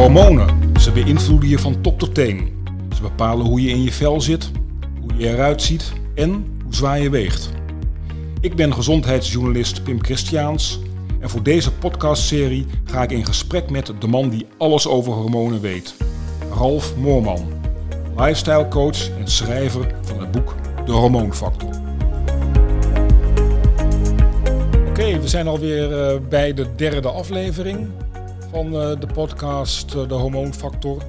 [0.00, 0.48] Hormonen,
[0.80, 2.64] ze beïnvloeden je van top tot teen.
[2.94, 4.50] Ze bepalen hoe je in je vel zit,
[5.00, 6.30] hoe je eruit ziet en
[6.64, 7.50] hoe zwaar je weegt.
[8.40, 10.80] Ik ben gezondheidsjournalist Pim Christiaans
[11.18, 15.60] en voor deze podcastserie ga ik in gesprek met de man die alles over hormonen
[15.60, 15.94] weet.
[16.54, 17.52] Ralf Moorman,
[18.16, 20.54] lifestyle coach en schrijver van het boek
[20.84, 21.70] De Hormoonfactor.
[24.88, 27.88] Oké, we zijn alweer uh, bij de derde aflevering
[28.50, 31.02] van uh, de podcast uh, De Hormoonfactor.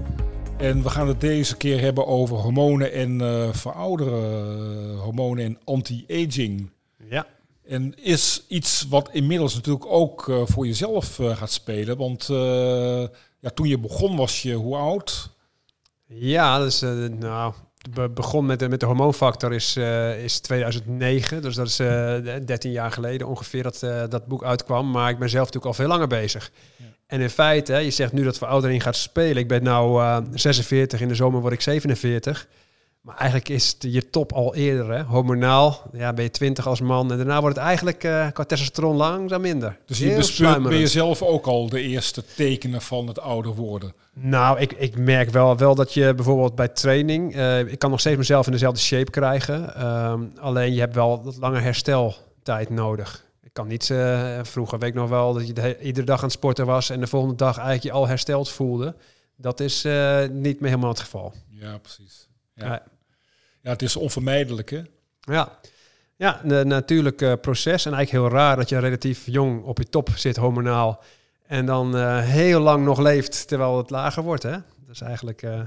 [0.57, 6.71] En we gaan het deze keer hebben over hormonen en uh, verouderen, hormonen en anti-aging.
[7.09, 7.27] Ja.
[7.63, 11.97] En is iets wat inmiddels natuurlijk ook uh, voor jezelf uh, gaat spelen.
[11.97, 12.25] Want
[13.39, 15.29] ja, toen je begon was je hoe oud?
[16.05, 16.81] Ja, dus
[17.19, 17.53] nou,
[17.89, 19.77] be begon met de, met de hormoonfactor is,
[20.23, 21.41] is 2009.
[21.41, 24.91] Dus dat is 13 jaar geleden ongeveer dat dat boek uitkwam.
[24.91, 26.51] Maar ik ben zelf natuurlijk al veel langer bezig.
[26.75, 26.90] Ja.
[27.11, 29.37] En in feite, je zegt nu dat veroudering gaat spelen.
[29.37, 32.47] Ik ben nu 46, in de zomer word ik 47.
[33.01, 35.03] Maar eigenlijk is je top al eerder, hè?
[35.03, 35.81] hormonaal.
[35.93, 39.41] Ja, ben je 20 als man en daarna wordt het eigenlijk uh, qua testosteron langzaam
[39.41, 39.77] minder.
[39.85, 43.93] Dus je bespeurt ben je zelf ook al de eerste tekenen van het ouder worden?
[44.13, 47.35] Nou, ik, ik merk wel, wel dat je bijvoorbeeld bij training...
[47.35, 49.85] Uh, ik kan nog steeds mezelf in dezelfde shape krijgen.
[49.85, 53.25] Um, alleen je hebt wel wat langer hersteltijd nodig.
[53.51, 53.89] Ik kan niet...
[53.89, 56.89] Uh, vroeger weet ik nog wel dat je de, iedere dag aan het sporten was...
[56.89, 58.95] en de volgende dag eigenlijk je al hersteld voelde.
[59.35, 59.83] Dat is
[60.31, 61.33] niet meer helemaal het geval.
[61.47, 62.27] Ja, precies.
[62.53, 62.83] Ja.
[63.61, 64.81] ja, het is onvermijdelijk, hè?
[65.19, 65.59] Ja,
[66.15, 67.85] ja een natuurlijk proces.
[67.85, 71.03] En eigenlijk heel raar dat je relatief jong op je top zit, hormonaal.
[71.47, 74.51] En dan uh, heel lang nog leeft terwijl het lager wordt, hè?
[74.51, 75.41] Dat is eigenlijk...
[75.41, 75.59] Uh,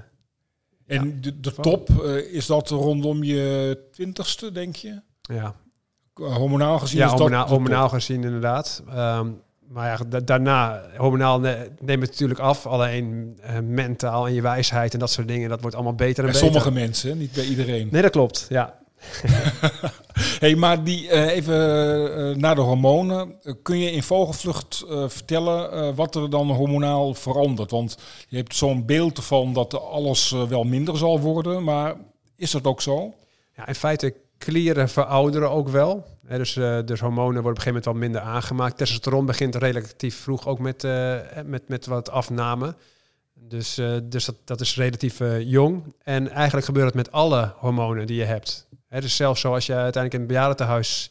[0.86, 1.90] en ja, de, de top,
[2.30, 5.00] is dat rondom je twintigste, denk je?
[5.20, 5.54] Ja.
[6.14, 8.82] Hormonaal gezien ja, is hormonaal, hormonaal gezien inderdaad.
[8.96, 12.66] Um, maar ja, da daarna, hormonaal ne neemt het natuurlijk af.
[12.66, 16.30] Alleen uh, mentaal en je wijsheid en dat soort dingen, dat wordt allemaal beter en
[16.30, 16.60] bij beter.
[16.60, 17.88] sommige mensen, niet bij iedereen.
[17.90, 18.82] Nee, dat klopt, ja.
[20.40, 21.58] hey, maar die, uh, even
[22.18, 23.34] uh, naar de hormonen.
[23.62, 27.70] kun je in vogelvlucht vertellen wat er dan hormonaal verandert?
[27.70, 27.96] Want
[28.28, 31.94] je hebt zo'n beeld ervan dat alles wel minder zal worden, maar
[32.36, 33.14] is dat ook zo?
[33.56, 36.04] Ja, in feite klieren verouderen ook wel.
[36.28, 38.76] Dus, uh, dus hormonen worden op een gegeven moment wel minder aangemaakt.
[38.76, 42.74] Testosteron begint relatief vroeg ook met, uh, met, met wat afname.
[43.34, 45.94] Dus, uh, dus dat, dat is relatief jong.
[46.02, 48.66] En eigenlijk gebeurt het met alle hormonen die je hebt.
[48.88, 51.10] He, dus zelfs zoals je uiteindelijk in het bejaardentehuis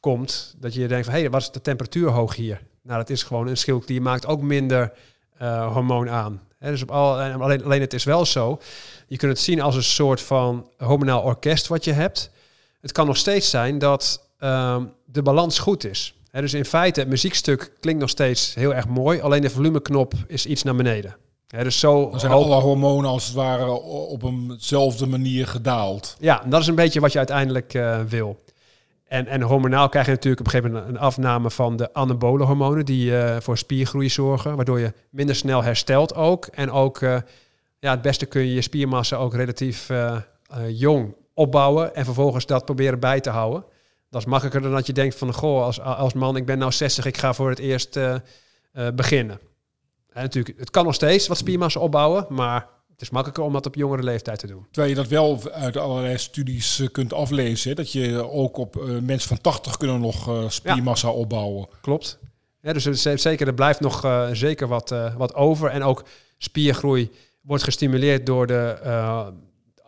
[0.00, 2.62] komt, dat je denkt van hé, hey, wat is de temperatuur hoog hier?
[2.82, 4.92] Nou, dat is gewoon een schildklier maakt ook minder
[5.72, 6.42] hormoon aan.
[6.58, 8.60] Dus op al, alleen, alleen het is wel zo,
[9.06, 12.30] je kunt het zien als een soort van hormonaal orkest wat je hebt.
[12.88, 16.14] Het kan nog steeds zijn dat um, de balans goed is.
[16.30, 20.12] He, dus in feite, het muziekstuk klinkt nog steeds heel erg mooi, alleen de volumeknop
[20.26, 21.16] is iets naar beneden.
[21.48, 23.70] He, dus zo Dan zijn alle hormonen als het ware
[24.08, 26.16] op eenzelfde manier gedaald.
[26.18, 28.38] Ja, dat is een beetje wat je uiteindelijk uh, wil.
[29.04, 32.44] En, en hormonaal krijg je natuurlijk op een gegeven moment een afname van de anabole
[32.44, 36.46] hormonen die uh, voor spiergroei zorgen, waardoor je minder snel herstelt ook.
[36.46, 37.16] En ook, uh,
[37.78, 39.90] ja, het beste kun je je spiermassa ook relatief
[40.68, 43.64] jong opbouwen en vervolgens dat proberen bij te houden.
[44.10, 46.72] Dat is makkelijker dan dat je denkt van, goh, als, als man, ik ben nou
[46.72, 48.14] 60, ik ga voor het eerst uh,
[48.72, 49.40] uh, beginnen.
[50.12, 53.66] En natuurlijk, het kan nog steeds wat spiermassa opbouwen, maar het is makkelijker om dat
[53.66, 54.66] op jongere leeftijd te doen.
[54.70, 57.74] Terwijl je dat wel uit allerlei studies uh, kunt aflezen, hè?
[57.74, 61.14] dat je ook op mensen van 80 kunnen nog spiermassa ja.
[61.14, 61.68] opbouwen.
[61.80, 62.18] Klopt.
[62.62, 65.70] Ja, dus er, zeker, er blijft nog zeker wat, wat over.
[65.70, 66.04] En ook
[66.38, 67.10] spiergroei
[67.40, 68.78] wordt gestimuleerd door de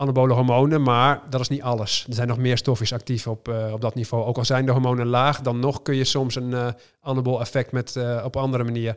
[0.01, 2.05] anabole hormonen, maar dat is niet alles.
[2.09, 4.25] Er zijn nog meer stofjes actief op, uh, op dat niveau.
[4.25, 6.67] Ook al zijn de hormonen laag, dan nog kun je soms een uh,
[7.01, 8.97] anabol effect met, uh, op andere manier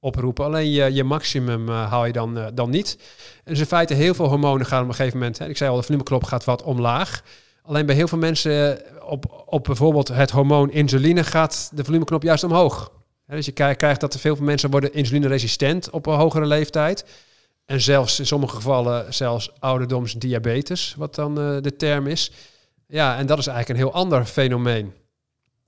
[0.00, 0.44] oproepen.
[0.44, 2.98] Alleen je, je maximum haal je dan, dan niet.
[3.44, 5.38] En dus in feite heel veel hormonen gaan op een gegeven moment...
[5.38, 7.22] Hè, ik zei al, de volumeknop gaat wat omlaag.
[7.62, 12.44] Alleen bij heel veel mensen op, op bijvoorbeeld het hormoon insuline gaat de volumeknop juist
[12.44, 12.92] omhoog.
[13.26, 17.04] Dus je krijgt dat veel mensen worden insulineresistent op een hogere leeftijd...
[17.70, 22.32] En zelfs in sommige gevallen zelfs ouderdomsdiabetes, wat dan uh, de term is.
[22.86, 24.92] Ja, en dat is eigenlijk een heel ander fenomeen.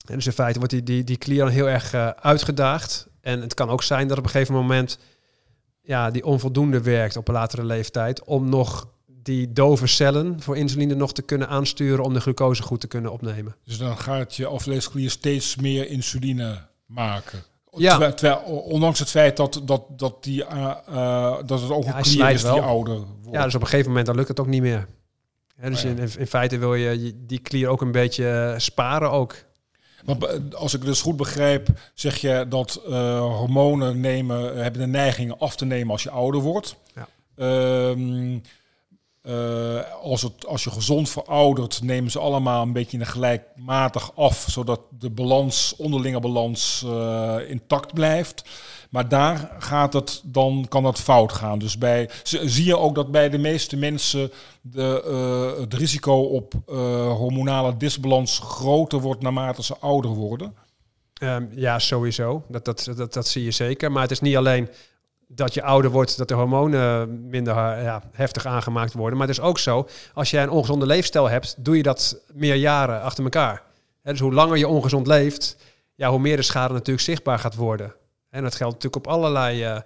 [0.06, 3.08] En dus in feite wordt die, die, die klier dan heel erg uh, uitgedaagd.
[3.20, 4.98] En het kan ook zijn dat op een gegeven moment
[5.82, 10.94] ja, die onvoldoende werkt op een latere leeftijd om nog die dove cellen voor insuline
[10.94, 13.56] nog te kunnen aansturen om de glucose goed te kunnen opnemen.
[13.64, 17.42] Dus dan gaat je afleesklier steeds meer insuline maken.
[17.76, 17.90] Ja.
[17.90, 21.96] Terwijl, terwijl, ondanks het feit dat, dat, dat, die, uh, uh, dat het ook ja,
[21.96, 23.30] een klier is die ouder wordt.
[23.30, 24.86] Ja, dus op een gegeven moment dan lukt het ook niet meer.
[25.60, 29.34] Dus oh in, in, feite wil je die klier ook een beetje sparen ook.
[30.04, 35.38] Be- als ik dus goed begrijp, zeg je dat eh, hormonen nemen, hebben de neiging
[35.38, 36.76] af te nemen als je ouder wordt.
[36.94, 37.08] Ja.
[37.36, 38.38] Ehm,
[39.22, 44.80] eh, als, het, als je gezond veroudert, nemen ze allemaal een beetje gelijkmatig af, zodat
[44.98, 48.44] de balans, onderlinge balans eh, intact blijft.
[48.90, 51.58] Maar daar gaat het, dan kan dat fout gaan.
[51.58, 56.54] Dus bij, zie je ook dat bij de meeste mensen de, eh, het risico op
[57.16, 60.54] hormonale disbalans groter wordt naarmate ze ouder worden.
[61.14, 62.42] Ehm, ja, sowieso.
[62.48, 63.92] Dat, dat, dat, dat zie je zeker.
[63.92, 64.68] Maar het is niet alleen
[65.34, 69.18] dat je ouder wordt, dat de hormonen minder eh, ja, heftig aangemaakt worden.
[69.18, 72.54] Maar het is ook zo, als jij een ongezonde leefstijl hebt, doe je dat meer
[72.54, 73.62] jaren achter elkaar.
[74.02, 75.56] Dus hoe langer je ongezond leeft,
[75.94, 77.94] ja, hoe meer de schade natuurlijk zichtbaar gaat worden.
[78.30, 79.76] En dat geldt natuurlijk op allerlei eh,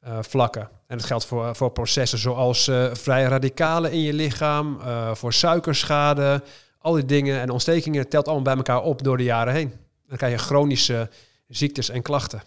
[0.00, 0.68] eh, vlakken.
[0.86, 4.80] En dat geldt voor, voor processen zoals eh, vrije radicalen in je lichaam,
[5.12, 6.42] voor suikerschade,
[6.78, 8.08] al die dingen en ontstekingen.
[8.08, 9.72] Telt allemaal bij elkaar op door de jaren heen.
[10.06, 11.08] Dan krijg je chronische
[11.48, 12.42] ziektes en klachten.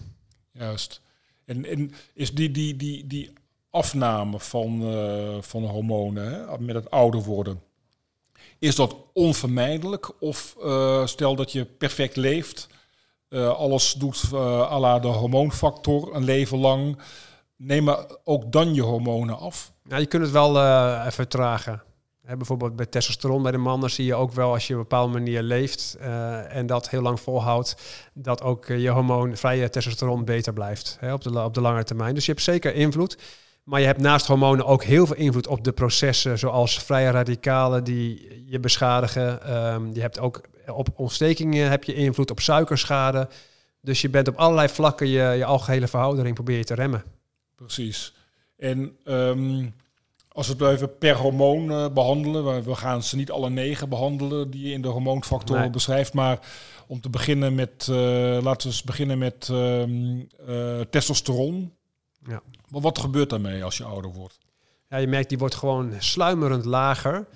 [0.51, 1.01] Juist.
[1.45, 3.33] En, en is die, die, die, die
[3.69, 7.61] afname van, eh, van hormonen hè, met het ouder worden,
[8.59, 10.21] is dat onvermijdelijk?
[10.21, 12.67] Of eh, stel dat je perfect leeft,
[13.29, 16.97] eh, alles doet à la de hormoonfactor een leven lang,
[17.55, 19.71] nemen ook dan je hormonen af?
[19.83, 21.83] Nou, je kunt het wel eh vertragen.
[22.25, 25.13] Bijvoorbeeld bij testosteron bij de mannen zie je ook wel als je op een bepaalde
[25.13, 27.75] manier leeft eh, en dat heel lang volhoudt,
[28.13, 32.15] dat ook eh, je hormoonvrije testosteron beter blijft hè, op, de, op de lange termijn.
[32.15, 33.17] Dus je hebt zeker invloed.
[33.63, 37.83] Maar je hebt naast hormonen ook heel veel invloed op de processen, zoals vrije radicalen
[37.83, 39.43] die je beschadigen.
[39.43, 43.27] Ehm, je hebt ook op ontstekingen heb je invloed, op suikerschade.
[43.81, 47.03] Dus je bent op allerlei vlakken je, je algehele verhouding probeer je te remmen.
[47.55, 48.13] Precies.
[48.57, 49.65] En ehm,
[50.33, 54.49] als we het even per hormoon eh, behandelen, we, gaan ze niet alle negen behandelen
[54.49, 55.69] die je in de hormoonfactoren Nee.
[55.69, 56.39] beschrijft, maar
[56.87, 57.95] om te beginnen met, eh,
[58.41, 61.73] laten we eens beginnen met ehm, eh, testosteron.
[62.27, 62.41] Ja.
[62.69, 64.37] Maar wat gebeurt daarmee als je ouder wordt?
[64.89, 67.27] Ja, je merkt die wordt gewoon sluimerend lager.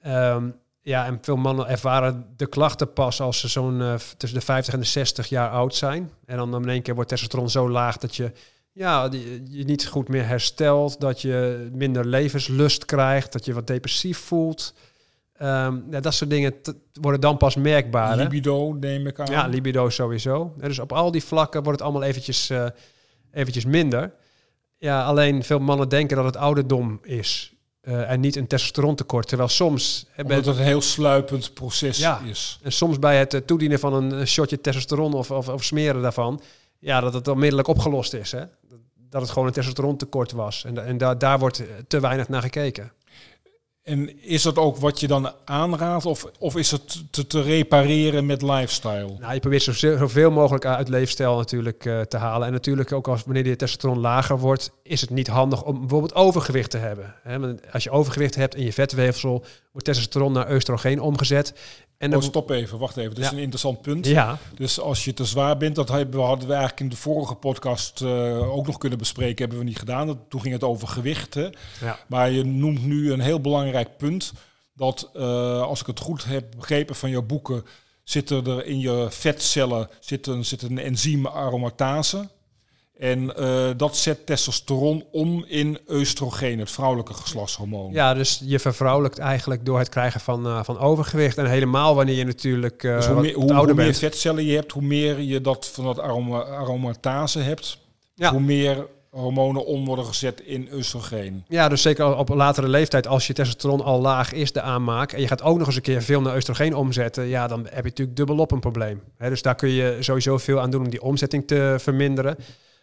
[0.00, 0.50] Ehm,
[0.82, 4.80] ja, en veel mannen ervaren de klachten pas als ze zo'n tussen de 50 en
[4.80, 6.10] de 60 jaar oud zijn.
[6.24, 8.32] En dan in één keer wordt testosteron zo laag dat je
[8.72, 9.08] ja,
[9.50, 14.74] je niet goed meer herstelt, dat je minder levenslust krijgt, dat je wat depressief voelt.
[15.36, 16.54] Ehm, ja, dat soort dingen
[17.00, 18.16] worden dan pas merkbaar.
[18.16, 18.22] hè?
[18.22, 19.30] Libido neem ik aan.
[19.30, 20.52] Ja, libido sowieso.
[20.60, 22.66] Ja, dus op al die vlakken wordt het allemaal eventjes, eh,
[23.32, 24.12] eventjes minder.
[24.78, 27.54] Ja, alleen veel mannen denken dat het ouderdom is.
[27.80, 29.28] eh, en niet een testosterontekort.
[29.28, 32.20] Terwijl soms, bij- Omdat het een heel sluipend proces Ja.
[32.24, 32.58] is.
[32.62, 36.02] en soms bij het eh, toedienen van een eh, shotje testosteron of, of, of smeren
[36.02, 36.40] daarvan,
[36.78, 38.32] ja, dat het onmiddellijk opgelost is.
[38.32, 38.42] Hè?
[39.10, 40.64] Dat het gewoon een testosterontekort was.
[40.64, 42.92] En, en da- daar wordt eh, te weinig naar gekeken.
[43.82, 48.26] En is dat ook wat je dan aanraadt of, of is het te, te repareren
[48.26, 49.16] met lifestyle?
[49.18, 52.46] Nou, je probeert zoveel, zoveel mogelijk uit leefstijl natuurlijk eh, te halen.
[52.46, 56.14] En natuurlijk ook als wanneer je testosteron lager wordt, is het niet handig om bijvoorbeeld
[56.14, 57.14] overgewicht te hebben.
[57.24, 61.54] Want als je overgewicht hebt in je vetweefsel, wordt testosteron naar oestrogeen omgezet.
[62.00, 63.14] En Oh, stop even, wacht even.
[63.14, 63.32] Dat is Ja.
[63.36, 64.06] een interessant punt.
[64.06, 67.34] ja, Dus als je te zwaar bent, dat hebben hadden we eigenlijk in de vorige
[67.34, 70.06] podcast eh, ook nog kunnen bespreken, hebben we niet gedaan.
[70.06, 71.34] Dat, toen ging het over gewicht.
[71.34, 71.48] Hè?
[71.80, 71.98] ja.
[72.08, 74.32] Maar je noemt nu een heel belangrijk punt.
[74.74, 77.64] Dat uh, als ik het goed heb begrepen van jouw boeken,
[78.04, 82.28] zitten er in je vetcellen zit een, zit een enzym aromatase.
[83.00, 87.92] En uh, dat zet testosteron om in oestrogeen, het vrouwelijke geslachtshormoon.
[87.92, 91.38] ja, dus je vervrouwelijkt eigenlijk door het krijgen van, uh, van overgewicht.
[91.38, 94.72] En helemaal wanneer je natuurlijk uh, dus hoe meer, hoe, hoe meer vetcellen je hebt,
[94.72, 97.78] hoe meer je dat van dat aroma, aromatase hebt,
[98.14, 98.30] ja.
[98.30, 101.44] hoe meer hormonen om worden gezet in oestrogeen.
[101.48, 105.20] Ja, dus zeker op latere leeftijd, als je testosteron al laag is, de aanmaak, en
[105.20, 107.90] je gaat ook nog eens een keer veel naar oestrogeen omzetten, ja, dan heb je
[107.90, 109.02] natuurlijk dubbelop een probleem.
[109.16, 112.36] He, dus daar kun je sowieso veel aan doen om die omzetting te verminderen.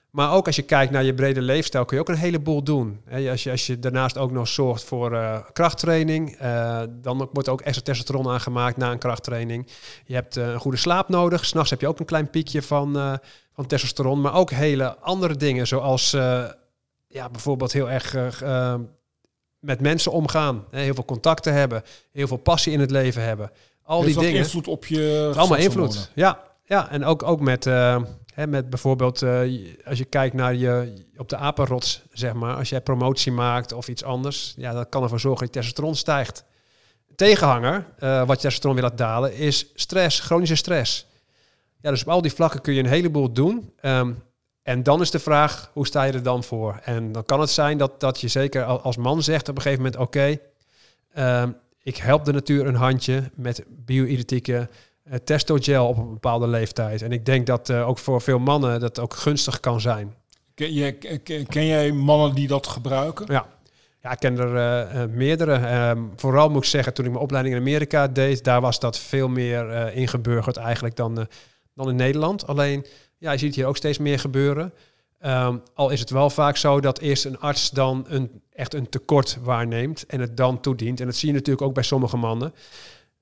[0.10, 3.02] Maar ook als je kijkt naar je brede leefstijl, kun je ook een heleboel doen.
[3.06, 7.50] He, als, je, als je daarnaast ook nog zorgt voor uh, krachttraining, uh, dan wordt
[7.50, 9.68] ook extra testosteron aangemaakt na een krachttraining.
[10.06, 11.46] Je hebt uh, een goede slaap nodig.
[11.46, 13.20] S'nachts heb je ook een klein piekje van,
[13.54, 16.16] van testosteron, maar ook hele andere dingen, zoals
[17.08, 18.76] ja, bijvoorbeeld heel erg uh,
[19.60, 23.52] met mensen omgaan, heel veel contacten hebben, heel veel passie in het leven hebben.
[23.84, 24.40] Al die dingen.
[24.40, 25.34] invloed op je.
[25.36, 26.12] Allemaal invloed.
[26.16, 28.02] Ja, ja, en ook, ook met, uh,
[28.34, 32.70] hè, met bijvoorbeeld, uh, als je kijkt naar je op de apenrots, zeg maar, als
[32.70, 36.44] jij promotie maakt of iets anders, ja, dat kan ervoor zorgen dat je testosteron stijgt.
[37.16, 41.08] Tegenhanger, uh, wat je testosteron wil laten dalen, is stress, chronische stress.
[41.82, 43.74] Ja, dus op al die vlakken kun je een heleboel doen.
[43.82, 44.24] Um,
[44.64, 46.80] en dan is de vraag, hoe sta je er dan voor?
[46.84, 49.84] En dan kan het zijn dat, dat je zeker als man zegt op een gegeven
[49.84, 50.02] moment...
[50.02, 50.38] oké,
[51.18, 54.66] um, ik help de natuur een handje met bio-identieke eh,
[55.24, 57.02] testogel op een bepaalde leeftijd.
[57.02, 60.16] En ik denk dat eh, ook voor veel mannen dat ook gunstig kan zijn.
[60.54, 60.98] Ken,
[61.48, 63.26] ken jij mannen die dat gebruiken?
[63.30, 63.46] Ja.
[64.08, 65.54] Ja, ik ken er eh, eh, meerdere.
[65.54, 69.00] Ehm, vooral moet ik zeggen, toen ik mijn opleiding in Amerika deed, daar was dat
[69.00, 71.26] veel meer eh, ingeburgerd eigenlijk dan, eh,
[71.74, 72.48] dan in Nederland.
[72.48, 72.86] Alleen,
[73.18, 74.74] ja, je ziet hier ook steeds meer gebeuren.
[75.20, 78.90] Ehm, al is het wel vaak zo dat eerst een arts dan een, echt een
[78.90, 81.00] tekort waarneemt en het dan toedient.
[81.00, 82.54] En dat zie je natuurlijk ook bij sommige mannen.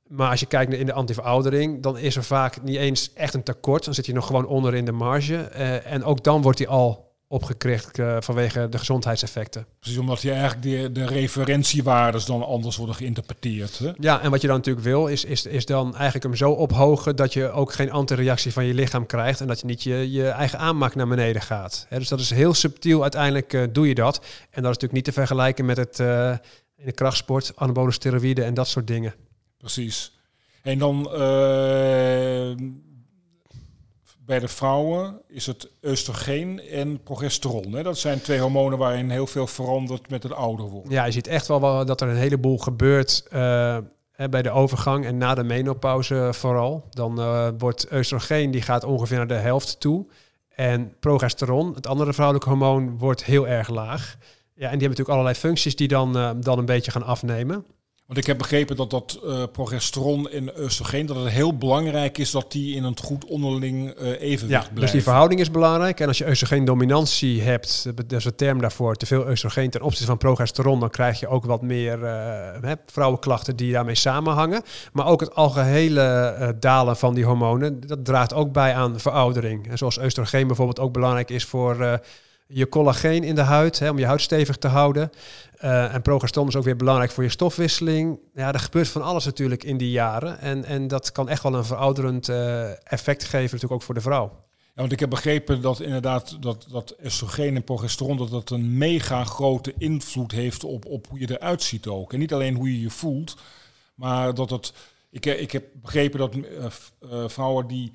[0.08, 3.34] Maar als je kijkt naar in de antiveroudering, dan is er vaak niet eens echt
[3.34, 3.86] een tekort.
[3.86, 5.38] Dan zit je nog gewoon onder in de marge.
[5.38, 9.66] Eh, en ook dan wordt hij al opgekrikt eh, vanwege de gezondheidseffecten.
[9.80, 13.80] Precies, omdat je eigenlijk de, de referentiewaardes dan anders worden geïnterpreteerd.
[13.80, 13.92] Hè?
[14.00, 17.16] Ja, en wat je dan natuurlijk wil, is, is, is dan eigenlijk hem zo ophogen
[17.16, 20.28] dat je ook geen antireactie van je lichaam krijgt en dat je niet je, je
[20.28, 21.88] eigen aanmaak naar beneden gaat.
[21.90, 24.16] Dus dat is heel subtiel, uiteindelijk eh, doe je dat.
[24.16, 26.00] En dat is natuurlijk niet te vergelijken met het
[26.78, 29.14] in de krachtsport, anabole steroïden en dat soort dingen.
[29.66, 30.12] Precies.
[30.62, 32.56] En dan eh,
[34.26, 37.74] bij de vrouwen is het oestrogeen en progesteron.
[37.74, 37.84] Hè?
[37.84, 40.92] Dat zijn twee hormonen waarin heel veel verandert met het ouder worden.
[40.92, 43.26] Ja, je ziet echt wel dat er een heleboel gebeurt
[44.12, 46.88] hè, bij de overgang en na de menopauze vooral.
[46.90, 50.06] Dan eh, wordt oestrogeen, die gaat ongeveer naar de helft toe.
[50.50, 54.18] En progesteron, het andere vrouwelijke hormoon, wordt heel erg laag.
[54.20, 57.66] Ja, en die hebben natuurlijk allerlei functies die dan, dan een beetje gaan afnemen.
[58.06, 62.32] Want ik heb begrepen dat dat eh, progesteron en oestrogeen, dat het heel belangrijk is
[62.32, 64.82] dat die in een goed onderling eh, evenwicht Ja, blijven.
[64.82, 66.00] dus die verhouding is belangrijk.
[66.00, 70.06] En als je oestrogeen-dominantie hebt, dat is een term daarvoor, te veel oestrogeen ten opzichte
[70.06, 72.06] van progesteron, dan krijg je ook wat meer
[72.62, 74.62] hè, vrouwenklachten die daarmee samenhangen.
[74.94, 79.70] Maar ook het algehele eh, dalen van die hormonen, dat draagt ook bij aan veroudering.
[79.70, 82.00] En zoals oestrogeen bijvoorbeeld ook belangrijk is voor
[82.48, 85.12] je collageen in de huid, hè, om je huid stevig te houden.
[85.58, 88.20] Eh, en progesteron is ook weer belangrijk voor je stofwisseling.
[88.34, 90.40] Ja, er gebeurt van alles natuurlijk in die jaren.
[90.40, 94.02] En, en dat kan echt wel een verouderend eh, effect geven, natuurlijk ook voor de
[94.02, 94.44] vrouw.
[94.76, 96.96] Ja, want ik heb begrepen dat inderdaad dat, dat
[97.36, 101.88] en progesteron dat dat een mega grote invloed heeft op, op hoe je eruit ziet
[101.88, 102.14] ook.
[102.14, 103.38] En niet alleen hoe je je voelt,
[103.96, 104.74] maar dat het.
[105.10, 107.92] Ik, ik heb begrepen dat eh, eh, vrouwen die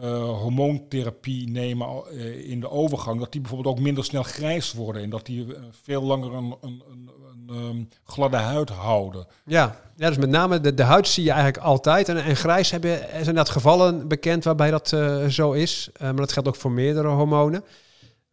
[0.00, 5.02] eh, hormoontherapie nemen eh, in de overgang, dat die bijvoorbeeld ook minder snel grijs worden
[5.02, 7.10] en dat die eh, veel langer een, een, een,
[7.48, 9.26] een, ehm, gladde huid houden.
[9.44, 12.08] Ja, ja dus met name de, de huid zie je eigenlijk altijd.
[12.08, 14.88] En, en grijs hebben, zijn dat gevallen bekend waarbij dat
[15.28, 15.90] zo is.
[16.00, 17.64] Maar dat geldt ook voor meerdere hormonen.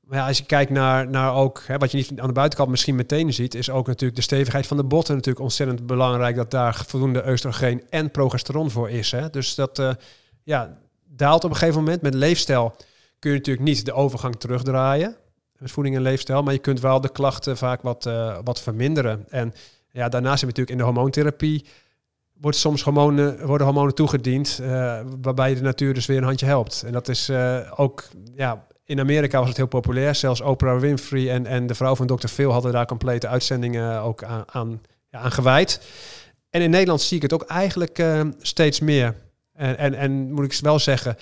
[0.02, 2.70] Maar ja, als je kijkt naar, naar ook, hè, wat je niet aan de buitenkant
[2.70, 6.36] misschien meteen ziet, is ook natuurlijk de stevigheid van de botten natuurlijk ontzettend belangrijk.
[6.36, 9.12] Dat daar voldoende oestrogeen en progesteron voor is.
[9.12, 9.30] Hè.
[9.30, 9.96] Dus dat
[10.44, 10.78] ja,
[11.16, 12.02] daalt op een gegeven moment.
[12.02, 12.76] Met leefstijl
[13.20, 15.16] kun je natuurlijk niet de overgang terugdraaien.
[15.58, 16.44] Met voeding en leefstijl.
[16.44, 19.26] Maar je kunt wel de klachten vaak wat, eh, wat verminderen.
[19.30, 19.54] En
[19.92, 21.66] ja, daarnaast heb je natuurlijk in de hormoontherapie
[22.44, 26.84] wordt soms hormonen, worden hormonen toegediend, eh, waarbij de natuur dus weer een handje helpt.
[26.86, 28.04] En dat is eh, ook,
[28.36, 30.16] ja, in Amerika was het heel populair.
[30.16, 32.28] Zelfs Oprah Winfrey en, en de vrouw van Dr.
[32.28, 35.82] Phil hadden daar complete uitzendingen ook aan, aan, ja, gewijd.
[36.50, 38.04] En in Nederland zie ik het ook eigenlijk
[38.40, 39.16] steeds meer.
[39.54, 41.18] En, en, en moet ik wel zeggen,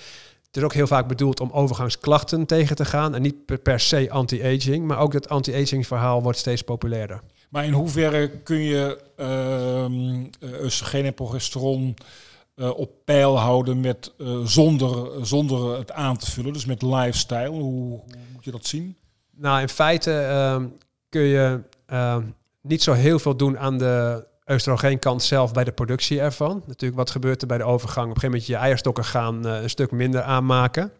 [0.52, 3.14] het is ook heel vaak bedoeld om overgangsklachten tegen te gaan.
[3.14, 7.20] En niet per, se anti-aging, maar ook dat anti-aging verhaal wordt steeds populairder.
[7.48, 11.94] Maar in hoeverre kun je eh, oestrogeen en progesteron
[12.54, 17.48] eh, op peil houden met, eh, zonder, zonder het aan te vullen, dus met lifestyle?
[17.48, 18.00] Hoe, hoe
[18.32, 18.96] moet je dat zien?
[19.30, 20.66] Nou, in feite ehm,
[21.08, 22.22] kun je ehm,
[22.60, 26.62] niet zo heel veel doen aan de oestrogeenkant zelf bij de productie ervan.
[26.66, 28.08] Natuurlijk, wat gebeurt er bij de overgang?
[28.08, 30.92] Op een gegeven moment je eierstokken gaan eh, een stuk minder aanmaken.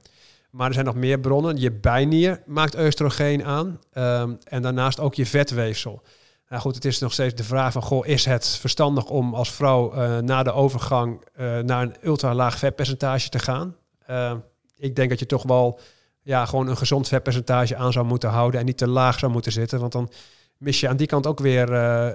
[0.51, 1.61] Maar er zijn nog meer bronnen.
[1.61, 3.81] Je bijnier maakt oestrogeen aan.
[3.93, 6.03] ehm, en daarnaast ook je vetweefsel.
[6.49, 7.83] Nou goed, het is nog steeds de vraag van...
[7.83, 11.25] Goh, is het verstandig om als vrouw eh, na de overgang...
[11.35, 13.77] eh, naar een ultralaag vetpercentage te gaan?
[14.07, 14.37] Ehm,
[14.77, 15.81] ik denk dat je toch wel
[16.23, 19.53] ja, gewoon een gezond vetpercentage aan zou moeten houden en niet te laag zou moeten
[19.53, 20.11] zitten, want dan
[20.59, 21.69] mis je aan die kant ook weer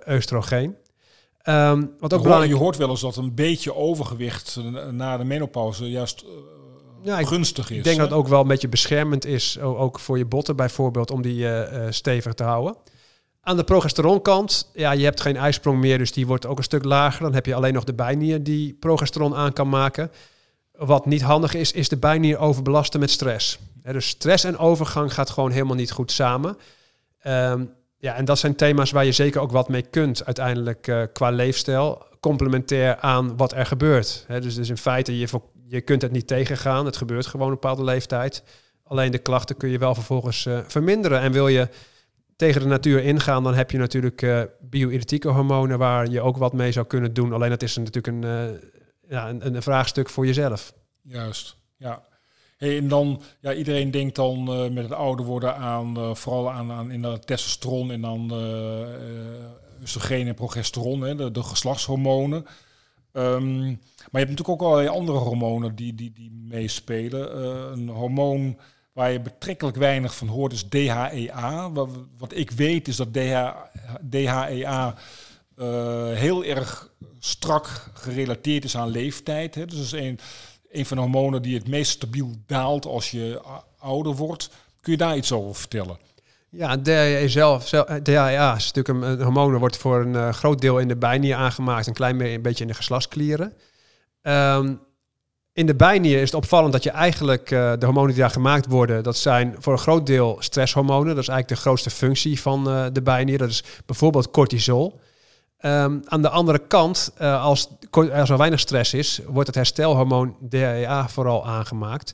[0.09, 0.75] oestrogeen.
[1.47, 4.59] Ehm, wat ook Je hoort, belangrijk je hoort wel eens dat een beetje overgewicht
[4.91, 6.29] na de menopauze juist eh,
[7.01, 7.77] Ja, ik gunstig is.
[7.77, 8.01] Ik denk hè?
[8.01, 11.45] dat het ook wel een beetje beschermend is, ook voor je botten bijvoorbeeld, om die
[11.45, 12.75] eh, eh, stevig te houden.
[13.41, 16.83] Aan de progesteronkant, ja, je hebt geen ijsprong meer, dus die wordt ook een stuk
[16.83, 17.21] lager.
[17.21, 20.11] Dan heb je alleen nog de bijnier die progesteron aan kan maken.
[20.71, 23.59] Wat niet handig is, is de bijnier overbelasten met stress.
[23.83, 26.57] Dus stress en overgang gaat gewoon helemaal niet goed samen.
[27.19, 27.63] Ehm,
[27.99, 31.29] ja, en dat zijn thema's waar je zeker ook wat mee kunt uiteindelijk eh, qua
[31.29, 32.05] leefstijl.
[32.19, 34.25] Complementair aan wat er gebeurt.
[34.27, 35.27] Dus, dus in feite, je,
[35.67, 36.85] je kunt het niet tegengaan.
[36.85, 38.43] Het gebeurt gewoon een bepaalde leeftijd.
[38.83, 41.19] Alleen de klachten kun je wel vervolgens eh, verminderen.
[41.19, 41.67] En wil je
[42.35, 46.53] tegen de natuur ingaan, dan heb je natuurlijk eh bioïdentieke hormonen waar je ook wat
[46.53, 47.33] mee zou kunnen doen.
[47.33, 48.59] Alleen dat is natuurlijk een,
[49.07, 50.73] ja, een, een vraagstuk voor jezelf.
[51.01, 52.03] Juist, ja.
[52.57, 56.71] En dan, ja, iedereen denkt dan uh, met het ouder worden aan, uh, vooral aan,
[56.71, 58.87] aan in de testosteron en dan uh,
[59.81, 62.45] oestrogeen en progesteron, hè, de, de geslachtshormonen.
[63.13, 63.59] Um,
[64.11, 67.41] maar je hebt natuurlijk ook allerlei andere hormonen die, die, die meespelen.
[67.71, 68.57] een hormoon
[68.93, 71.71] waar je betrekkelijk weinig van hoort is DHEA.
[71.71, 73.49] Wat, ik weet is dat DH,
[74.09, 74.95] DHEA
[76.13, 79.55] heel erg strak gerelateerd is aan leeftijd.
[79.55, 79.65] Hè.
[79.65, 80.19] Dus is een
[80.77, 83.41] een van de hormonen die het meest stabiel daalt als je
[83.79, 84.49] ouder wordt.
[84.81, 85.97] Kun je daar iets over vertellen?
[86.49, 87.69] Ja, DHEA zelf,
[88.03, 91.35] DHEA is natuurlijk een, een hormoon, wordt voor een uh, groot deel in de bijnier
[91.35, 93.53] aangemaakt, een klein een beetje in de geslachtsklieren.
[94.21, 94.79] Um,
[95.53, 98.65] in de bijnier is het opvallend dat je eigenlijk uh, de hormonen die daar gemaakt
[98.65, 101.15] worden, dat zijn voor een groot deel stresshormonen.
[101.15, 103.37] Dat is eigenlijk de grootste functie van de bijnier.
[103.37, 104.99] Dat is bijvoorbeeld cortisol.
[105.61, 110.35] Um, aan de andere kant, uh, als, als er weinig stress is, wordt het herstelhormoon
[110.49, 112.13] DHEA vooral aangemaakt.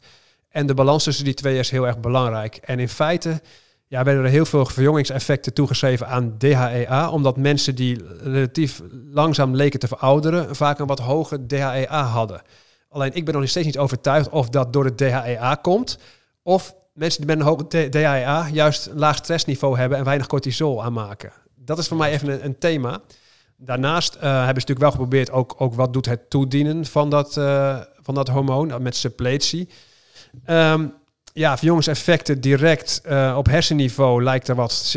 [0.49, 2.55] En de balans tussen die twee is heel erg belangrijk.
[2.55, 3.41] En in feite
[3.87, 8.81] ja, werden er heel veel verjongingseffecten toegeschreven aan DHEA, omdat mensen die relatief
[9.11, 12.41] langzaam leken te verouderen, vaak een wat hoger DHEA hadden.
[12.89, 15.97] Alleen ik ben nog steeds niet overtuigd of dat door het DHEA komt,
[16.43, 20.83] of mensen die met een hoog DHEA juist een laag stressniveau hebben en weinig cortisol
[20.83, 21.31] aanmaken.
[21.55, 23.01] Dat is voor mij even een, een thema.
[23.65, 27.37] Daarnaast uh, hebben ze natuurlijk wel geprobeerd ook, ook wat doet het toedienen van dat,
[27.37, 29.69] uh, van dat hormoon met suppletie.
[30.47, 30.93] Um,
[31.33, 33.01] ja, verjongingseffecten direct
[33.35, 34.95] op hersenniveau lijkt er wat,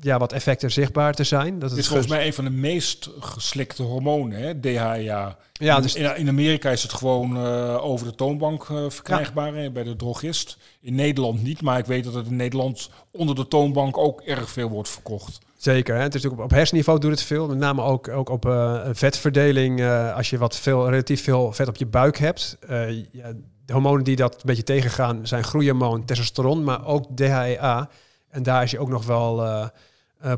[0.00, 1.58] ja, wat effecten zichtbaar te zijn.
[1.58, 4.60] Dat het is volgens mij een van de meest geslikte hormonen, hè?
[4.60, 5.36] DHEA.
[5.52, 7.38] Ja, dus in, in Amerika is het gewoon
[7.78, 9.70] over de toonbank verkrijgbaar ja.
[9.70, 10.56] bij de drogist.
[10.80, 14.50] In Nederland niet, maar ik weet dat het in Nederland onder de toonbank ook erg
[14.50, 15.38] veel wordt verkocht.
[15.62, 15.94] Zeker.
[15.94, 17.48] Het is natuurlijk op, hersenniveau doet het veel.
[17.48, 19.80] Met name ook, ook op uh, vetverdeling.
[19.80, 22.58] Uh, als je wat veel, relatief veel vet op je buik hebt.
[22.70, 23.32] Uh, ja,
[23.64, 27.88] de hormonen die dat een beetje tegengaan zijn groeihormoon, testosteron, maar ook DHEA.
[28.28, 29.70] En daar is je ook nog wel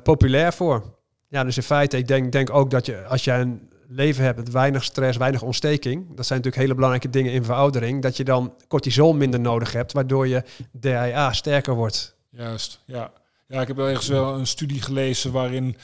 [0.02, 0.82] populair voor.
[1.28, 4.36] Ja, dus in feite, ik denk, denk ook dat je als jij een leven hebt
[4.36, 6.06] met weinig stress, weinig ontsteking.
[6.16, 8.02] Dat zijn natuurlijk hele belangrijke dingen in veroudering.
[8.02, 10.42] Dat je dan cortisol minder nodig hebt, waardoor je
[10.80, 12.16] DHEA sterker wordt.
[12.30, 13.12] Juist, ja.
[13.46, 15.76] Ja, ik heb ergens wel een studie gelezen waarin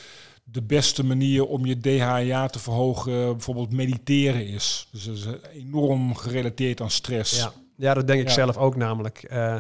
[0.45, 4.89] de beste manier om je DHA te verhogen bijvoorbeeld mediteren is.
[4.91, 7.39] Dus dat is enorm gerelateerd aan stress.
[7.39, 9.27] Ja, ja dat denk ik zelf ook namelijk.
[9.33, 9.57] Uh,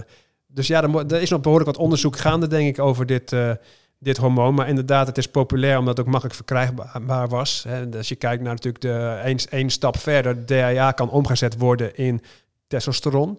[0.46, 3.52] dus ja, er, er, is nog behoorlijk wat onderzoek gaande, denk ik, over dit, uh,
[3.98, 4.54] dit hormoon.
[4.54, 7.64] Maar inderdaad, het is populair omdat het ook makkelijk verkrijgbaar was.
[7.68, 7.96] Hè.
[7.96, 12.22] Als je kijkt naar natuurlijk de één stap verder, DHA kan omgezet worden in
[12.66, 13.38] testosteron.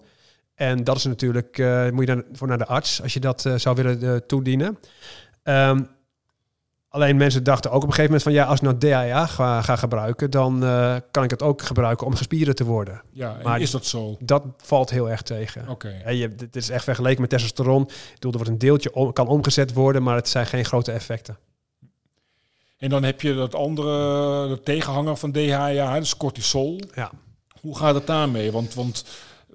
[0.62, 3.46] En dat is natuurlijk, uh, moet je dan voor naar de arts als je dat
[3.46, 4.78] uh, zou willen uh, toedienen.
[5.44, 5.88] Um,
[6.90, 9.62] alleen mensen dachten ook op een gegeven moment van ja, als ik nou DHA ga,
[9.62, 10.60] ga gebruiken, dan
[11.12, 13.02] kan ik het ook gebruiken om gespieren te worden.
[13.12, 14.18] Ja, maar is dat zo?
[14.20, 15.62] Dat valt heel erg tegen.
[15.62, 16.02] Oké.
[16.04, 16.18] Okay.
[16.38, 17.82] Het is echt vergeleken met testosteron.
[17.82, 20.92] Ik bedoel, er wordt een deeltje om, kan omgezet worden, maar het zijn geen grote
[20.92, 21.38] effecten.
[22.78, 26.80] En dan heb je dat andere, de tegenhanger van DHA, dus cortisol.
[26.96, 27.12] Ja.
[27.62, 28.52] Hoe gaat het daarmee?
[28.52, 29.06] Want, want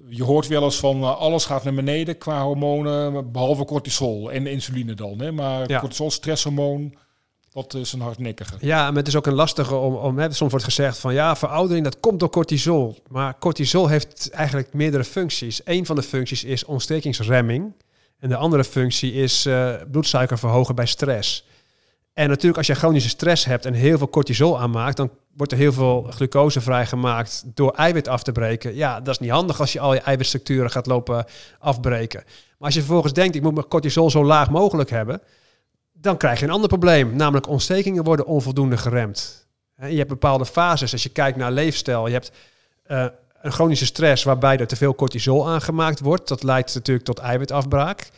[0.09, 4.47] je hoort wel eens van uh, alles gaat naar beneden qua hormonen, behalve cortisol en
[4.47, 5.19] insuline dan.
[5.19, 5.31] Hè?
[5.31, 5.79] Maar ja.
[5.79, 6.93] cortisol, stresshormoon,
[7.51, 8.53] dat is een hardnekkige.
[8.59, 11.35] Ja, maar het is ook een lastige om, om hè, soms wordt gezegd van ja,
[11.35, 12.97] veroudering dat komt door cortisol.
[13.07, 15.61] Maar cortisol heeft eigenlijk meerdere functies.
[15.63, 17.73] Een van de functies is ontstekingsremming.
[18.19, 21.45] En de andere functie is uh, bloedsuiker verhogen bij stress.
[22.17, 25.57] En natuurlijk, als je chronische stress hebt en heel veel cortisol aanmaakt, dan wordt er
[25.57, 28.75] heel veel glucose vrijgemaakt door eiwit af te breken.
[28.75, 31.25] Ja, dat is niet handig als je al je eiwitstructuren gaat lopen
[31.59, 32.23] afbreken.
[32.25, 35.21] Maar als je vervolgens denkt, ik moet mijn cortisol zo laag mogelijk hebben,
[35.93, 37.15] dan krijg je een ander probleem.
[37.15, 39.47] Namelijk ontstekingen worden onvoldoende geremd.
[39.75, 40.91] Je hebt bepaalde fases.
[40.91, 42.31] Als je kijkt naar leefstijl, je hebt
[42.87, 43.05] uh,
[43.41, 46.27] een chronische stress waarbij er te veel cortisol aangemaakt wordt.
[46.27, 48.09] Dat leidt natuurlijk tot eiwitafbraak.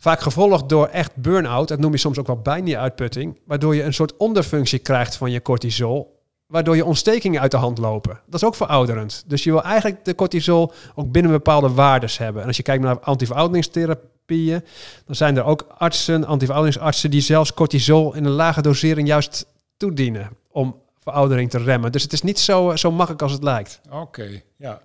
[0.00, 3.94] Vaak gevolgd door echt burn-out, dat noem je soms ook wel bijna-uitputting, waardoor je een
[3.94, 8.20] soort onderfunctie krijgt van je cortisol, waardoor je ontstekingen uit de hand lopen.
[8.26, 9.24] Dat is ook verouderend.
[9.26, 12.42] Dus je wil eigenlijk de cortisol ook binnen bepaalde waardes hebben.
[12.42, 14.64] En als je kijkt naar antiverouderingstherapieën,
[15.06, 20.30] dan zijn er ook artsen, antiverouderingsartsen, die zelfs cortisol in een lage dosering juist toedienen
[20.50, 21.92] om veroudering te remmen.
[21.92, 23.80] Dus het is niet zo, zo makkelijk als het lijkt.
[23.90, 24.82] Oké, ja.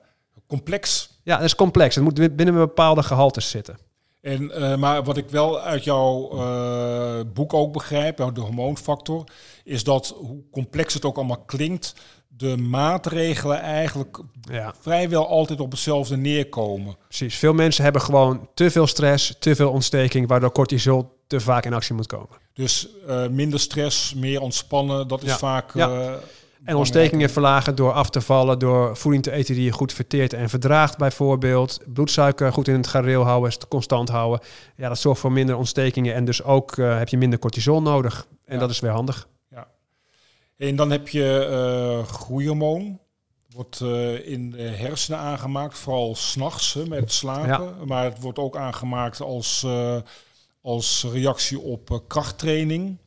[0.48, 1.10] Complex.
[1.24, 1.96] Ja, het is complex.
[1.96, 3.85] Het moet binnen bepaalde gehaltes zitten.
[4.26, 9.24] En, uh, maar wat ik wel uit jouw uh, boek ook begrijp, de hormoonfactor,
[9.64, 11.96] is dat hoe complex het ook allemaal klinkt,
[12.28, 14.74] de maatregelen eigenlijk ja.
[14.80, 16.96] vrijwel altijd op hetzelfde neerkomen.
[17.08, 17.36] Precies.
[17.36, 21.74] Veel mensen hebben gewoon te veel stress, te veel ontsteking, waardoor cortisol te vaak in
[21.74, 22.38] actie moet komen.
[22.54, 25.38] Dus uh, minder stress, meer ontspannen, dat is ja.
[25.38, 25.74] vaak.
[25.74, 26.20] Ja.
[26.66, 30.34] En ontstekingen verlagen door af te vallen, door voeding te eten die je goed verteert
[30.34, 31.80] en verdraagt bijvoorbeeld.
[31.94, 34.40] Bloedsuiker goed in het gareel houden, constant houden.
[34.76, 38.28] Ja, dat zorgt voor minder ontstekingen en dus ook uh, heb je minder cortisol nodig.
[38.46, 38.60] En Ja.
[38.60, 39.28] dat is weer handig.
[39.50, 39.68] Ja.
[40.58, 43.00] En dan heb je eh groeihormoon.
[43.56, 47.88] Wordt eh, in de hersenen aangemaakt, vooral s'nachts met slapen.
[47.88, 49.98] Maar het wordt ook aangemaakt als, eh,
[50.62, 52.98] als reactie op eh, krachttraining.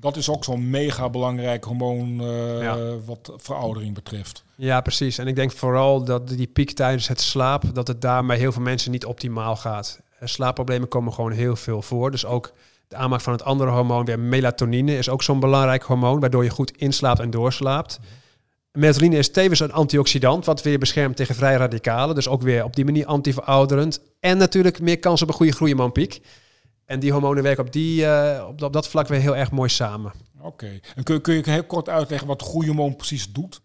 [0.00, 2.76] Dat is ook zo'n mega belangrijk hormoon eh, Ja.
[3.04, 4.44] wat veroudering betreft.
[4.54, 5.18] Ja, precies.
[5.18, 8.52] En ik denk vooral dat die piek tijdens het slaap, dat het daar bij heel
[8.52, 10.00] veel mensen niet optimaal gaat.
[10.18, 12.10] Eh, Slaapproblemen komen gewoon heel veel voor.
[12.10, 12.52] Dus ook
[12.88, 16.50] de aanmaak van het andere hormoon, weer melatonine, is ook zo'n belangrijk hormoon, waardoor je
[16.50, 17.98] goed inslaapt en doorslaapt.
[18.72, 22.14] Melatonine is tevens een antioxidant, wat weer beschermt tegen vrije radicalen.
[22.14, 24.00] Dus ook weer op die manier antiverouderend.
[24.20, 26.20] En natuurlijk meer kans op een goede groeihormoonpiek.
[26.86, 29.68] En die hormonen werken op, die, eh, op, op dat vlak weer heel erg mooi
[29.68, 30.12] samen.
[30.40, 30.80] Oké.
[30.94, 33.60] En kun, kun je heel kort uitleggen wat groeihormoon precies doet?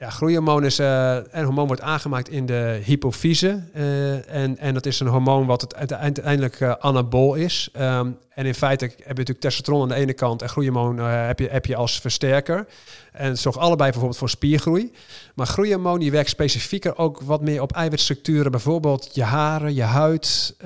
[0.00, 3.62] Ja, groeihormoon is eh, een hormoon wordt aangemaakt in de hypofyse.
[3.72, 7.68] eh, en, en dat is een hormoon wat het uite- uiteindelijk eh, anabool is.
[7.72, 11.38] Ehm, en in feite heb je natuurlijk testosteron aan de ene kant en groeihormoon heb,
[11.38, 12.66] je, heb je als versterker.
[13.12, 14.92] En het zorgt allebei bijvoorbeeld voor spiergroei.
[15.34, 18.50] Maar groeihormoon die werkt specifieker ook wat meer op eiwitstructuren.
[18.50, 20.56] Bijvoorbeeld je haren, je huid.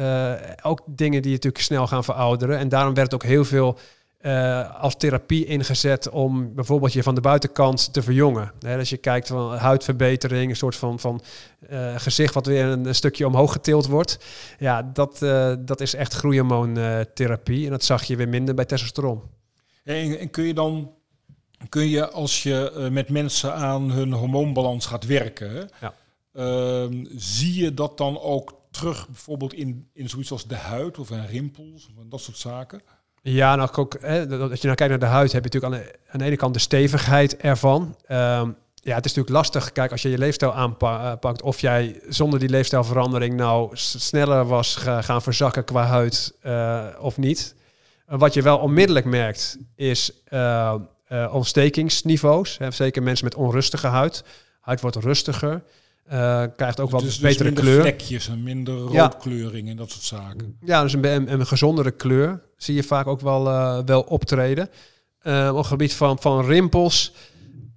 [0.63, 2.59] ook dingen die natuurlijk snel gaan verouderen.
[2.59, 3.79] En daarom werd ook heel veel
[4.25, 8.53] eh, als therapie ingezet om bijvoorbeeld je van de buitenkant te verjongen.
[8.79, 11.23] Als je kijkt van huidverbetering, een soort van, van
[11.69, 14.19] eh, gezicht wat weer een, een stukje omhoog getild wordt.
[14.59, 17.65] Ja, dat, eh, dat is echt groeihormoontherapie.
[17.65, 19.23] en dat zag je weer minder bij testosteron.
[19.85, 20.93] En, en kun je dan,
[21.69, 25.95] kun je als je met mensen aan hun hormoonbalans gaat werken, Ja.
[26.33, 31.11] ehm, zie je dat dan ook terug bijvoorbeeld in, in zoiets als de huid of
[31.11, 32.81] in rimpels of dat soort zaken?
[33.27, 36.25] Ja, nou ook, als je nou kijkt naar de huid, heb je natuurlijk aan de,
[36.25, 37.97] ene kant de stevigheid ervan.
[38.07, 39.73] Ehm, ja, het is natuurlijk lastig.
[39.73, 45.03] Kijk, als je je leefstijl aanpakt, of jij zonder die leefstijlverandering nou sneller was ga-
[45.03, 47.55] gaan verzakken qua huid eh, of niet.
[48.07, 50.75] Eh, wat je wel onmiddellijk merkt, is eh,
[51.07, 52.59] eh, ontstekingsniveaus.
[52.59, 54.25] Hè, zeker mensen met onrustige huid.
[54.61, 55.63] Huid wordt rustiger.
[56.05, 57.81] Eh, krijgt ook wat dus, dus betere minder kleur.
[57.81, 59.03] vlekjes en minder Ja.
[59.03, 60.57] roodkleuring en dat soort zaken.
[60.65, 64.69] Ja, dus een, een, een gezondere kleur zie je vaak ook wel, eh, wel optreden.
[65.19, 67.13] Eh, op het gebied van, van rimpels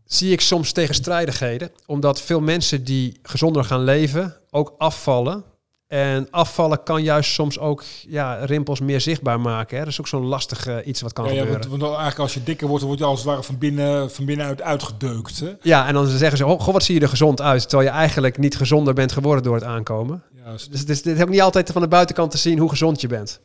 [0.05, 1.71] zie ik soms tegenstrijdigheden.
[1.85, 5.43] Omdat veel mensen die gezonder gaan leven ook afvallen.
[5.87, 9.77] En afvallen kan juist soms ook ja, rimpels meer zichtbaar maken.
[9.77, 9.83] Hè?
[9.83, 11.69] Dat is ook zo'n lastig eh, iets wat kan Ja, ja, gebeuren.
[11.69, 14.11] want, want eigenlijk als je dikker wordt, dan word je als het ware van, binnen,
[14.11, 15.39] van binnenuit uitgedeukt.
[15.39, 15.53] Hè?
[15.61, 17.69] Ja, en dan zeggen ze, oh, goh, wat zie je er gezond uit.
[17.69, 20.23] Terwijl je eigenlijk niet gezonder bent geworden door het aankomen.
[20.45, 20.71] Juist.
[20.71, 23.39] Dus het is ook niet altijd van de buitenkant te zien hoe gezond je bent.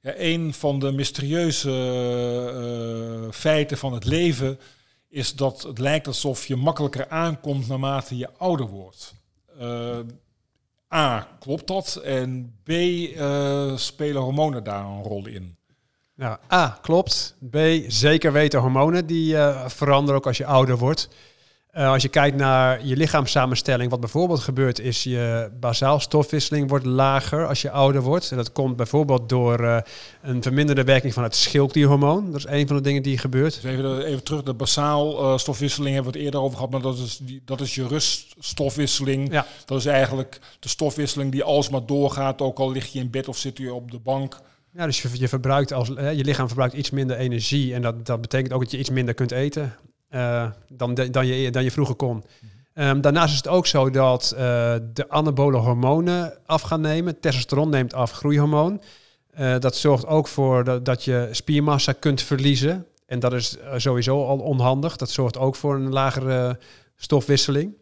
[0.00, 1.70] Ja, een van de mysterieuze
[3.24, 4.58] eh, feiten van het leven
[5.08, 9.14] is dat het lijkt alsof je makkelijker aankomt naarmate je ouder wordt.
[9.58, 9.98] Eh,
[10.94, 12.00] A, klopt dat?
[12.04, 15.56] En B, eh, spelen hormonen daar een rol in?
[16.14, 17.36] Ja, A, klopt.
[17.50, 21.08] B, zeker weten hormonen die eh, veranderen ook als je ouder wordt.
[21.76, 26.84] Eh, als je kijkt naar je lichaamssamenstelling, wat bijvoorbeeld gebeurt, is je basaal stofwisseling wordt
[26.84, 28.30] lager als je ouder wordt.
[28.30, 29.78] En dat komt bijvoorbeeld door eh,
[30.22, 32.26] een verminderde werking van het schildklierhormoon.
[32.26, 33.62] Dat is een van de dingen die gebeurt.
[33.62, 36.80] Dus even, even terug, de basaal eh, stofwisseling hebben we het eerder over gehad, maar
[36.80, 39.32] dat is, die, dat is je ruststofwisseling.
[39.32, 39.46] Ja.
[39.64, 43.38] Dat is eigenlijk de stofwisseling die alsmaar doorgaat, ook al lig je in bed of
[43.38, 44.40] zit je op de bank.
[44.72, 48.06] Ja, dus je, je, verbruikt als, eh, je lichaam verbruikt iets minder energie en dat,
[48.06, 49.74] dat betekent ook dat je iets minder kunt eten
[50.16, 52.24] eh, dan, de- dan, je, dan je vroeger kon.
[52.74, 54.38] Ehm, daarnaast is het ook zo dat eh,
[54.92, 57.20] de anabole hormonen af gaan nemen.
[57.20, 58.82] Testosteron neemt af, groeihormoon.
[59.30, 62.86] Eh, dat zorgt ook voor dat, dat je spiermassa kunt verliezen.
[63.06, 64.96] En dat is sowieso al onhandig.
[64.96, 66.58] Dat zorgt ook voor een lagere
[66.96, 67.74] stofwisseling.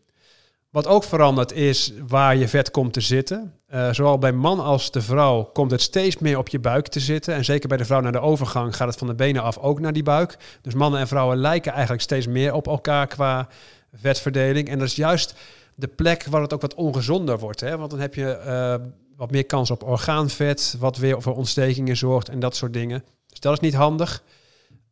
[0.75, 3.55] Wat ook verandert is waar je vet komt te zitten.
[3.67, 7.01] Eh, zowel bij man als de vrouw komt het steeds meer op je buik te
[7.01, 7.35] zitten.
[7.35, 9.81] En zeker bij de vrouw naar de overgang gaat het van de benen af ook
[9.81, 10.37] naar die buik.
[10.63, 13.49] Dus mannen en vrouwen lijken eigenlijk steeds meer op elkaar qua
[13.93, 14.69] vetverdeling.
[14.69, 15.35] En dat is juist
[15.75, 17.61] de plek waar het ook wat ongezonder wordt.
[17.61, 17.79] Hè?
[17.79, 18.75] Want dan heb je eh,
[19.17, 23.05] wat meer kans op orgaanvet, wat weer voor ontstekingen zorgt en dat soort dingen.
[23.27, 24.23] Dus dat is niet handig.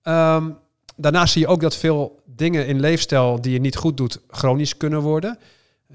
[0.03, 0.51] Ehm,
[0.97, 4.77] daarnaast zie je ook dat veel dingen in leefstijl die je niet goed doet, chronisch
[4.77, 5.39] kunnen worden.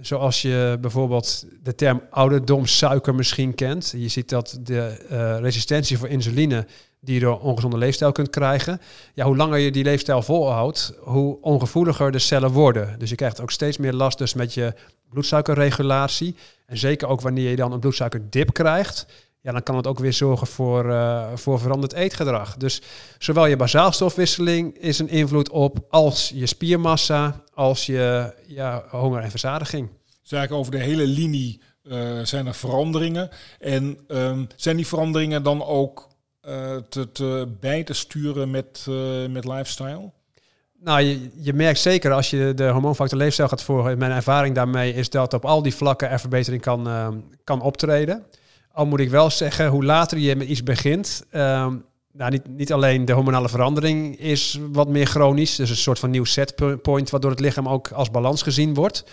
[0.02, 3.94] Zoals je bijvoorbeeld de term ouderdomssuiker misschien kent.
[3.98, 6.66] Je ziet dat de eh, resistentie voor insuline
[7.00, 8.82] die je door ongezonde leefstijl kunt krijgen.
[9.14, 13.00] Ja, hoe langer je die leefstijl volhoudt, hoe ongevoeliger de cellen worden.
[13.00, 14.74] Dus je krijgt ook steeds meer last dus met je
[15.10, 16.36] bloedsuikerregulatie.
[16.66, 19.06] En zeker ook wanneer je dan een bloedsuikerdip krijgt.
[19.48, 22.58] Ja, dan kan het ook weer zorgen voor, uh, voor veranderd eetgedrag.
[22.58, 22.82] Dus
[23.18, 29.30] zowel je basaalstofwisseling is een invloed op als je spiermassa, als je ja, honger en
[29.30, 29.90] verzadiging.
[30.22, 33.30] Dus eigenlijk over de hele linie uh, zijn er veranderingen.
[33.60, 36.08] En um, zijn die veranderingen dan ook
[36.48, 38.86] uh, te, te, bij te sturen met,
[39.30, 40.12] met lifestyle?
[40.80, 43.98] Nou, je, je, merkt zeker als je de hormoonfactor leefstijl gaat volgen.
[43.98, 47.08] Mijn ervaring daarmee is dat op al die vlakken er verbetering kan, uh,
[47.44, 48.26] kan optreden.
[48.78, 51.24] Al moet ik wel zeggen, hoe later je met iets begint.
[51.32, 51.72] nou,
[52.30, 55.56] niet, niet alleen de hormonale verandering is wat meer chronisch.
[55.56, 59.04] Dus een soort van nieuw setpoint, waardoor het lichaam ook als balans gezien wordt.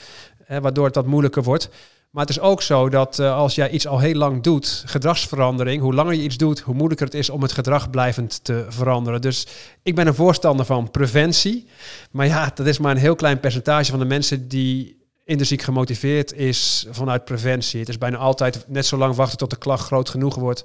[0.48, 1.68] waardoor het wat moeilijker wordt.
[2.11, 5.83] Maar het is ook zo dat uh, als jij iets al heel lang doet, gedragsverandering,
[5.83, 9.20] hoe langer je iets doet, hoe moeilijker het is om het gedrag blijvend te veranderen.
[9.20, 9.46] Dus
[9.83, 11.66] ik ben een voorstander van preventie.
[12.11, 16.32] Maar ja, dat is maar een heel klein percentage van de mensen die intrinsiek gemotiveerd
[16.32, 17.80] is vanuit preventie.
[17.80, 20.64] Het is bijna altijd net zo lang wachten tot de klacht groot genoeg wordt.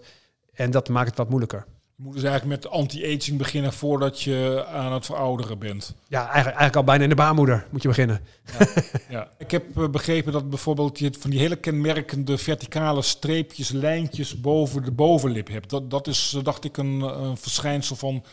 [0.54, 1.66] En dat maakt het wat moeilijker.
[1.96, 5.96] Je moet dus eigenlijk met anti-aging beginnen voordat je aan het verouderen bent.
[6.08, 8.22] Ja, eigenlijk, eigenlijk al bijna in de baarmoeder moet je beginnen.
[8.60, 8.68] Ja,
[9.18, 9.32] ja.
[9.38, 14.84] Ik heb eh, begrepen dat bijvoorbeeld je van die hele kenmerkende verticale streepjes, lijntjes boven
[14.84, 15.70] de bovenlip hebt.
[15.70, 18.24] Dat, dat is, eh, dacht ik, een, een verschijnsel van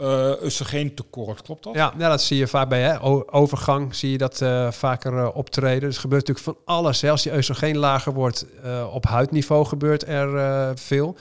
[0.00, 1.42] uh, oestrogeentekort.
[1.42, 1.74] Klopt dat?
[1.74, 3.02] Ja, dat zie je vaak bij hè?
[3.32, 3.94] overgang.
[3.94, 5.80] Zie je dat uh, vaker uh, optreden.
[5.80, 7.04] Dus er gebeurt natuurlijk van alles.
[7.04, 8.46] Als die oestrogeen lager wordt,
[8.92, 11.16] op huidniveau gebeurt er veel.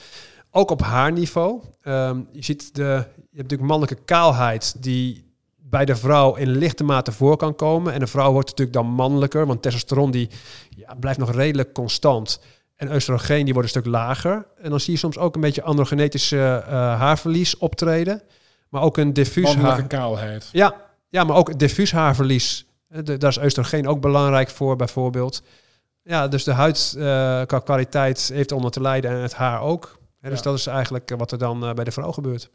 [0.52, 1.62] Ook op haarniveau.
[1.84, 6.84] Um, je ziet de, je hebt natuurlijk mannelijke kaalheid die bij de vrouw in lichte
[6.84, 7.94] mate voor kan komen.
[7.94, 10.30] En de vrouw wordt natuurlijk dan mannelijker, want testosteron die,
[10.70, 12.42] ja, blijft nog redelijk constant.
[12.76, 14.48] En oestrogeen die wordt een stuk lager.
[14.62, 18.22] En dan zie je soms ook een beetje androgenetische haarverlies optreden.
[18.70, 19.88] Maar ook een diffuus haar...
[19.88, 20.50] kaalheid.
[20.52, 20.76] Ja,
[21.10, 22.66] ja, maar ook diffuus haarverlies.
[22.88, 25.44] De, daar is oestrogeen ook belangrijk voor, bijvoorbeeld.
[26.04, 30.00] Ja, dus de huidkwaliteit uh, heeft onder te lijden en het haar ook.
[30.22, 32.50] Dus dat is eigenlijk wat er dan uh, bij de vrouw gebeurt.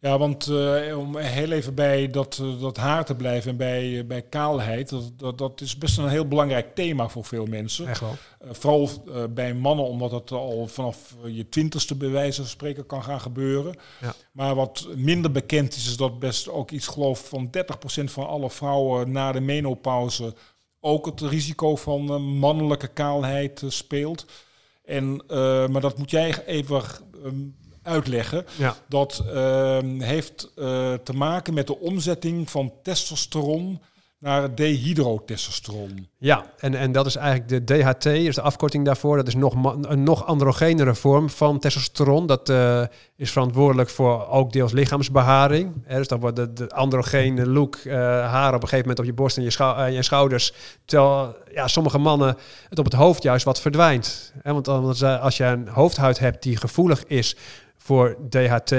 [0.00, 3.88] Ja, want uh, om heel even bij dat, uh, dat haar te blijven en bij,
[3.88, 7.86] uh, bij kaalheid, dat, dat, dat, is best een heel belangrijk thema voor veel mensen.
[7.86, 8.16] Echt wel.
[8.50, 8.88] vooral
[9.30, 13.74] bij mannen, omdat het al vanaf je twintigste bij wijze van spreken kan gaan gebeuren.
[14.00, 14.14] Ja.
[14.32, 17.50] Maar wat minder bekend is, is dat best ook iets geloof van
[18.00, 20.34] 30% van alle vrouwen na de menopauze
[20.80, 24.26] ook het risico van mannelijke kaalheid speelt.
[24.84, 25.24] En,
[25.70, 26.82] maar dat moet jij even
[27.24, 27.54] um,
[27.90, 28.44] uitleggen.
[28.56, 28.76] Ja.
[28.88, 33.80] Dat uh, heeft uh, te maken met de omzetting van testosteron
[34.20, 36.08] naar dehydrotestosteron.
[36.18, 39.16] Ja, en, en dat is eigenlijk de DHT, is de afkorting daarvoor.
[39.16, 42.26] Dat is nog een nog androgenere vorm van testosteron.
[42.26, 42.82] Dat uh,
[43.16, 45.72] is verantwoordelijk voor ook deels lichaamsbeharing.
[45.84, 47.94] Hè, dus dan wordt de, de androgene look, uh,
[48.30, 50.52] haar op een gegeven moment op je borst en je, schou uh, je schouders.
[50.84, 52.36] Terwijl ja, sommige mannen
[52.68, 54.32] het op het hoofd juist wat verdwijnt.
[54.42, 54.68] Hè, want
[55.02, 57.36] als je een hoofdhuid hebt die gevoelig is
[57.82, 58.74] voor DHT,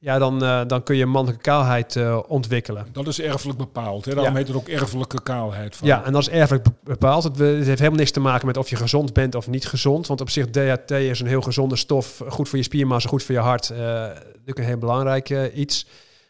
[0.00, 2.86] ja, dan, uh, dan kun je mannelijke kaalheid uh, ontwikkelen.
[2.92, 4.04] Dat is erfelijk bepaald.
[4.04, 4.14] Hè?
[4.14, 4.38] Daarom ja.
[4.38, 5.76] heet het ook erfelijke kaalheid.
[5.76, 5.86] Van.
[5.88, 7.24] Ja, en dat is erfelijk bepaald.
[7.24, 10.06] Het, het, heeft helemaal niks te maken met of je gezond bent of niet gezond.
[10.06, 12.22] Want op zich DHT is een heel gezonde stof.
[12.28, 13.70] Goed voor je spiermassa, goed voor je hart.
[13.70, 15.86] Uh, natuurlijk een heel belangrijk iets.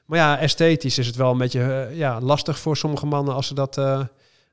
[0.07, 3.55] Maar ja, esthetisch is het wel een beetje ja, lastig voor sommige mannen als ze
[3.55, 3.75] dat,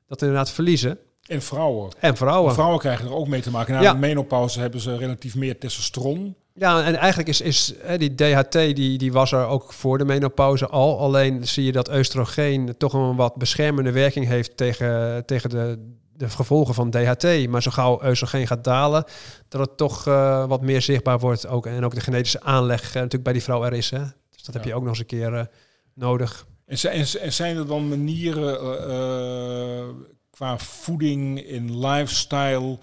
[0.06, 0.98] dat inderdaad verliezen.
[1.26, 1.90] En vrouwen.
[2.00, 2.54] En vrouwen.
[2.54, 3.74] vrouwen krijgen er ook mee te maken.
[3.74, 3.92] Na ja.
[3.92, 6.36] de menopauze hebben ze relatief meer testosteron.
[6.58, 10.04] Ja, en eigenlijk is, is hè, die DHT die, die was er ook voor de
[10.04, 10.98] menopauze al.
[10.98, 16.28] Alleen zie je dat oestrogeen toch een wat beschermende werking heeft tegen, tegen de, de
[16.28, 17.48] gevolgen van DHT.
[17.48, 19.04] Maar zo gauw oestrogeen gaat dalen,
[19.48, 21.46] dat het toch uh, wat meer zichtbaar wordt.
[21.46, 23.90] Ook, en ook de genetische aanleg uh, natuurlijk bij die vrouw er is.
[23.90, 24.02] Hè?
[24.30, 24.60] Dus dat ja.
[24.60, 25.42] heb je ook nog eens een keer uh,
[25.94, 26.46] nodig.
[26.66, 28.58] En zijn, en zijn er dan manieren
[30.30, 32.78] qua voeding, in lifestyle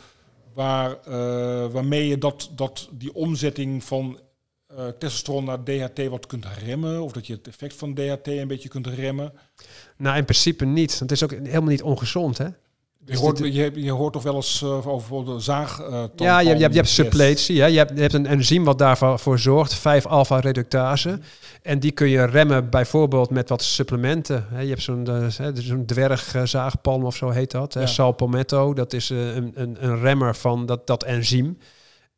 [0.53, 4.19] waar, uh, waarmee je dat, dat die omzetting van
[4.71, 7.01] uh, testosteron naar DHT wat kunt remmen?
[7.01, 9.33] Of dat je het effect van DHT een beetje kunt remmen?
[9.97, 10.99] Nou, in principe niet.
[10.99, 12.47] Het is ook helemaal niet ongezond, hè?
[13.05, 15.81] Je hoort, je, je hoort toch wel eens uh, over bijvoorbeeld zaag.
[15.81, 17.61] Uh, ja, je, je, hebt, je hebt suppletie.
[17.61, 17.67] Hè?
[17.67, 21.09] Je, hebt, je hebt een enzym wat daarvoor zorgt, 5-alpha-reductase.
[21.09, 21.21] Mm.
[21.61, 24.47] En die kun je remmen bijvoorbeeld met wat supplementen.
[24.49, 24.61] Hè?
[24.61, 27.73] Je hebt zo'n uh, zo'n dwergzaagpalm of zo heet dat.
[27.73, 27.85] Ja.
[27.85, 31.57] Salpometto, dat is een, een, een remmer van dat, dat enzym.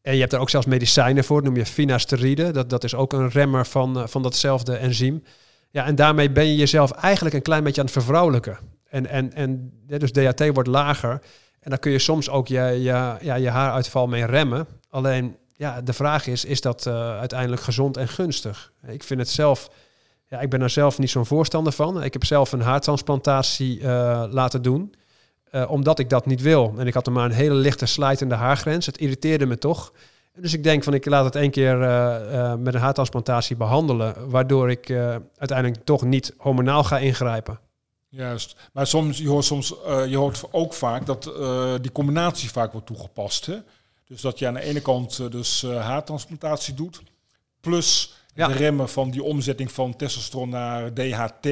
[0.01, 2.51] En je hebt er ook zelfs medicijnen voor, noem je finasteride.
[2.51, 5.23] Dat, dat is ook een remmer van, van datzelfde enzym.
[5.71, 8.74] Ja, en daarmee ben je jezelf eigenlijk een klein beetje aan het vervrouwelijken.
[8.95, 11.21] En, en, en dus DHT wordt lager.
[11.59, 14.67] En dan kun je soms ook je, ja, je haaruitval mee remmen.
[14.89, 18.71] Alleen ja, de vraag is, is dat uh, uiteindelijk gezond en gunstig?
[18.87, 19.69] Ik vind het zelf,
[20.27, 22.03] ja, ik ben er zelf niet zo'n voorstander van.
[22.03, 24.95] Ik heb zelf een haartransplantatie uh, laten doen.
[25.51, 26.73] Uh, omdat ik dat niet wil.
[26.77, 28.85] En ik had er maar een hele lichte slijtende haargrens.
[28.85, 29.91] Het irriteerde me toch.
[30.35, 34.29] Dus ik denk van ik laat het één keer eh, eh, met een haartransplantatie behandelen,
[34.29, 37.59] waardoor ik eh, uiteindelijk toch niet hormonaal ga ingrijpen.
[38.15, 38.55] Juist.
[38.73, 42.71] Maar soms, je hoort, soms, eh, je hoort ook vaak dat eh, die combinatie vaak
[42.71, 43.45] wordt toegepast.
[43.45, 43.55] Hè?
[44.07, 47.01] Dus dat je aan de ene kant eh, dus haartransplantatie doet,
[47.61, 48.47] plus Ja.
[48.47, 51.47] de remmen van die omzetting van testosteron naar DHT,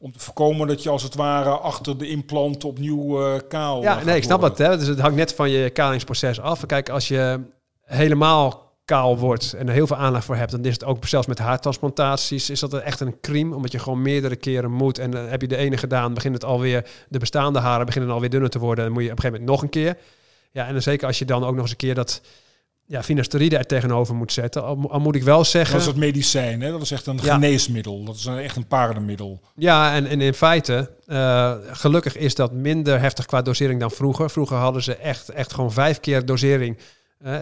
[0.00, 4.16] om te voorkomen dat je als het ware achter de implant opnieuw kaal Ja, nee,
[4.16, 4.58] ik snap dat.
[4.58, 4.78] Hè?
[4.78, 6.66] Dus het hangt net van je kalingsproces af.
[6.66, 7.40] Kijk, als je
[7.82, 11.26] helemaal kaal wordt en er heel veel aandacht voor hebt, dan is het ook zelfs
[11.26, 14.98] met haartransplantaties, is dat echt een crime, omdat je gewoon meerdere keren moet.
[14.98, 18.30] En dan heb je de ene gedaan, begint het alweer, de bestaande haren beginnen alweer
[18.30, 19.96] dunner te worden, dan moet je op een gegeven moment nog een keer.
[20.50, 22.20] Ja, en dan zeker als je dan ook nog eens een keer dat
[22.84, 25.72] ja, finasteride er tegenover moet zetten, al, mo- al moet ik wel zeggen...
[25.72, 26.70] Dat is het medicijn, hè?
[26.70, 27.34] dat is echt een Ja.
[27.34, 28.04] geneesmiddel.
[28.04, 29.40] Dat is een, echt een paardenmiddel.
[29.54, 34.30] Ja, en, en in feite, eh, gelukkig is dat minder heftig qua dosering dan vroeger.
[34.30, 36.78] Vroeger hadden ze echt, echt gewoon vijf keer dosering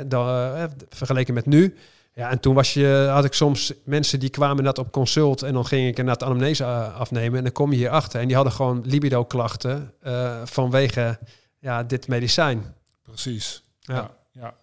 [0.07, 1.77] dan, eh, vergeleken met nu.
[2.13, 5.53] Ja, en toen was je, had ik soms mensen die kwamen net op consult en
[5.53, 8.27] dan ging ik inderdaad de anamnese eh, afnemen en dan kom je hier achter en
[8.27, 11.19] die hadden gewoon libido-klachten eh, vanwege
[11.59, 12.75] ja, dit medicijn.
[13.03, 13.63] Precies.
[13.81, 13.95] Ja.
[13.95, 14.11] Ja.
[14.33, 14.55] ja.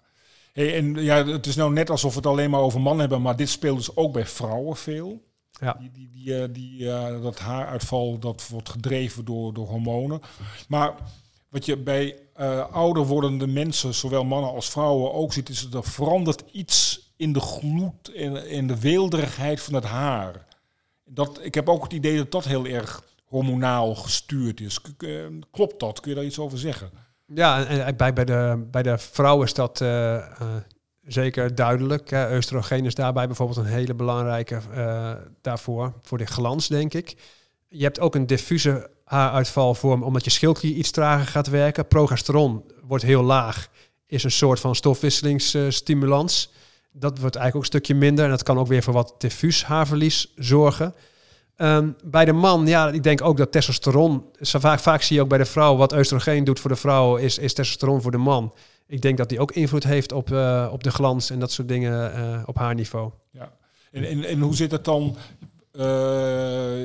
[0.54, 3.22] Hey, en ja, het is nou net alsof we het alleen maar over mannen hebben,
[3.22, 5.24] maar dit speelt dus ook bij vrouwen veel.
[5.52, 5.76] Ja.
[5.80, 6.86] Die, die, die, die,
[7.22, 10.22] dat haaruitval dat wordt gedreven door, door hormonen.
[10.68, 10.94] Maar
[11.50, 15.84] wat je bij eh, ouder wordende mensen, zowel mannen als vrouwen, ook ziet, is dat
[15.86, 20.46] er verandert iets in de gloed en in de weelderigheid van het haar.
[21.06, 24.80] Dat, ik heb ook het idee dat dat heel erg hormonaal gestuurd is.
[24.98, 25.10] Eh,
[25.52, 26.00] Klopt dat?
[26.00, 26.92] Kun je daar iets over zeggen?
[27.26, 30.28] Ja, en, bij, bij, de, bij de vrouw is dat eh,
[31.02, 32.10] zeker duidelijk.
[32.10, 32.38] Hè.
[32.38, 34.62] Is daarbij bijvoorbeeld een hele belangrijke
[35.42, 37.16] daarvoor, voor de glans, denk ik.
[37.76, 41.88] Je hebt ook een diffuse haaruitvalvorm, omdat je schildklier iets trager gaat werken.
[41.88, 43.68] Progesteron wordt heel laag,
[44.08, 46.52] is een soort van stofwisselingsstimulans.
[46.92, 49.64] dat wordt eigenlijk ook een stukje minder en dat kan ook weer voor wat diffuus
[49.64, 50.94] haarverlies zorgen.
[51.56, 55.30] Ehm, bij de man, ja, ik denk ook dat testosteron, vaak, vaak zie je ook
[55.30, 58.54] bij de vrouw, wat oestrogeen doet voor de vrouw, is, is testosteron voor de man.
[58.88, 61.68] Ik denk dat die ook invloed heeft op, eh, op de glans en dat soort
[61.68, 63.12] dingen eh, op haar niveau.
[63.32, 63.52] Ja.
[63.92, 65.18] En, en, en hoe zit het dan?
[65.74, 66.84] eh,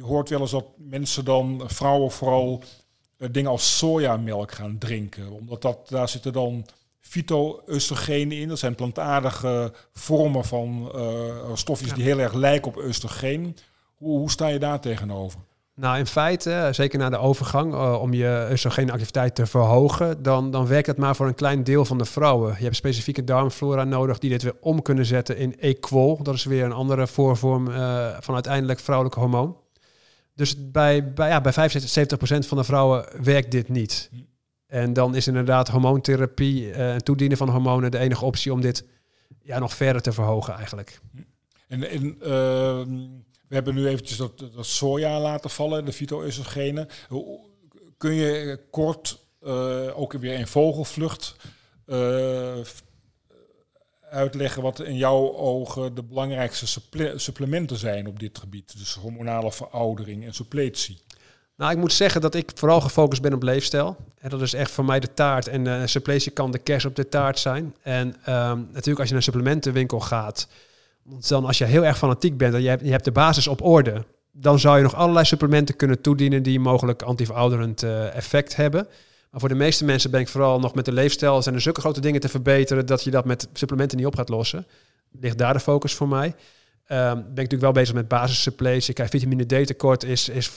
[0.00, 2.62] je hoort wel eens dat mensen dan, vrouwen vooral,
[3.16, 5.30] eh, dingen als sojamelk gaan drinken.
[5.30, 6.66] Omdat dat, daar zitten dan
[7.00, 8.48] fyto-oestrogenen in.
[8.48, 11.94] Dat zijn plantaardige vormen van eh, stofjes Ja.
[11.94, 13.56] die heel erg lijken op oestrogeen.
[13.94, 15.40] Hoe, hoe sta je daar tegenover?
[15.74, 20.66] Nou, in feite, eh, zeker na de overgang, om je oestrogeenactiviteit te verhogen, dan, dan
[20.66, 22.54] werkt het maar voor een klein deel van de vrouwen.
[22.58, 26.22] Je hebt specifieke darmflora nodig die dit weer om kunnen zetten in equol.
[26.22, 27.66] Dat is weer een andere voorvorm
[28.20, 29.56] van uiteindelijk vrouwelijk hormoon.
[30.34, 31.54] Dus bij, bij, ja, bij 75%
[32.46, 34.08] van de vrouwen werkt dit niet.
[34.12, 34.16] Hm.
[34.66, 38.84] En dan is inderdaad hormoontherapie eh, en toedienen van hormonen de enige optie om dit
[39.42, 41.00] ja, nog verder te verhogen eigenlijk.
[41.68, 42.88] En, en ehm,
[43.48, 46.88] we hebben nu eventjes dat, dat soja laten vallen, de fyto-oestrogenen.
[47.08, 47.48] Hoe-
[47.96, 51.36] Kun je kort eh, ook weer in vogelvlucht
[51.86, 52.56] eh,
[54.10, 58.78] uitleggen wat in jouw ogen de belangrijkste supple- supplementen zijn op dit gebied?
[58.78, 60.98] Dus hormonale veroudering en suppletie.
[61.56, 63.96] Nou, ik moet zeggen dat ik vooral gefocust ben op leefstijl.
[64.18, 65.48] En dat is echt voor mij de taart.
[65.48, 67.74] En uh, suppletie kan de kers op de taart zijn.
[67.82, 70.48] En ehm, natuurlijk als je naar een supplementenwinkel gaat...
[71.02, 73.62] dan als je heel erg fanatiek bent en je hebt, je hebt de basis op
[73.62, 74.04] orde...
[74.32, 76.42] dan zou je nog allerlei supplementen kunnen toedienen...
[76.42, 78.86] die mogelijk antiverouderend uh, effect hebben.
[79.30, 81.42] Maar voor de meeste mensen ben ik vooral nog met de leefstijl...
[81.42, 82.86] zijn er zulke grote dingen te verbeteren...
[82.86, 84.66] dat je dat met supplementen niet op gaat lossen.
[85.20, 86.26] Ligt daar de focus voor mij.
[86.26, 86.34] Um,
[86.86, 88.94] ben ik natuurlijk wel bezig met basissuppletie.
[88.94, 90.28] Kijk, vitamine D tekort is...
[90.28, 90.50] is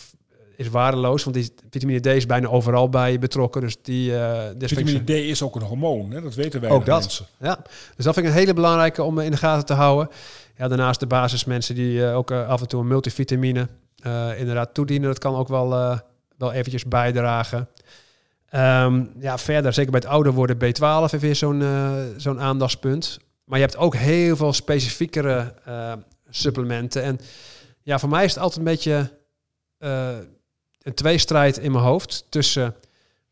[0.57, 3.61] is waardeloos, want die vitamine D is bijna overal bij betrokken.
[3.61, 6.21] Dus die, uh, vitamine D is ook een hormoon, hè?
[6.21, 6.99] dat weten wij ook dat.
[6.99, 7.25] mensen.
[7.39, 7.59] Ja,
[7.95, 10.09] dus dat vind ik een hele belangrijke om in de gaten te houden.
[10.57, 13.67] Ja, daarnaast de basismensen die uh, ook uh, af en toe een multivitamine
[14.37, 15.07] inderdaad toedienen.
[15.07, 15.99] Dat kan ook wel,
[16.37, 17.67] wel eventjes bijdragen.
[18.55, 23.19] Um, ja, verder, zeker bij het ouder worden, B12 heeft weer zo'n uh, zo'n aandachtspunt.
[23.43, 25.93] Maar je hebt ook heel veel specifiekere uh,
[26.29, 27.03] supplementen.
[27.03, 27.19] En
[27.81, 29.11] ja, voor mij is het altijd een beetje
[29.79, 30.17] uh,
[30.81, 32.75] een tweestrijd in mijn hoofd tussen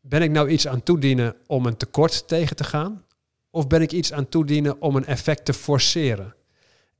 [0.00, 3.04] ben ik nou iets aan toedienen om een tekort tegen te gaan?
[3.50, 6.34] Of ben ik iets aan toedienen om een effect te forceren?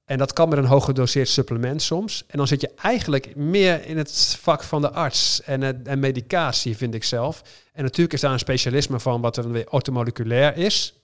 [0.04, 2.24] En dat kan met een hoog gedoseerd supplement soms.
[2.26, 6.94] En dan zit je eigenlijk meer in het vak van de arts en, medicatie, vind
[6.94, 7.42] ik zelf.
[7.72, 10.94] En natuurlijk is daar een specialisme van wat dan weer automoleculair is.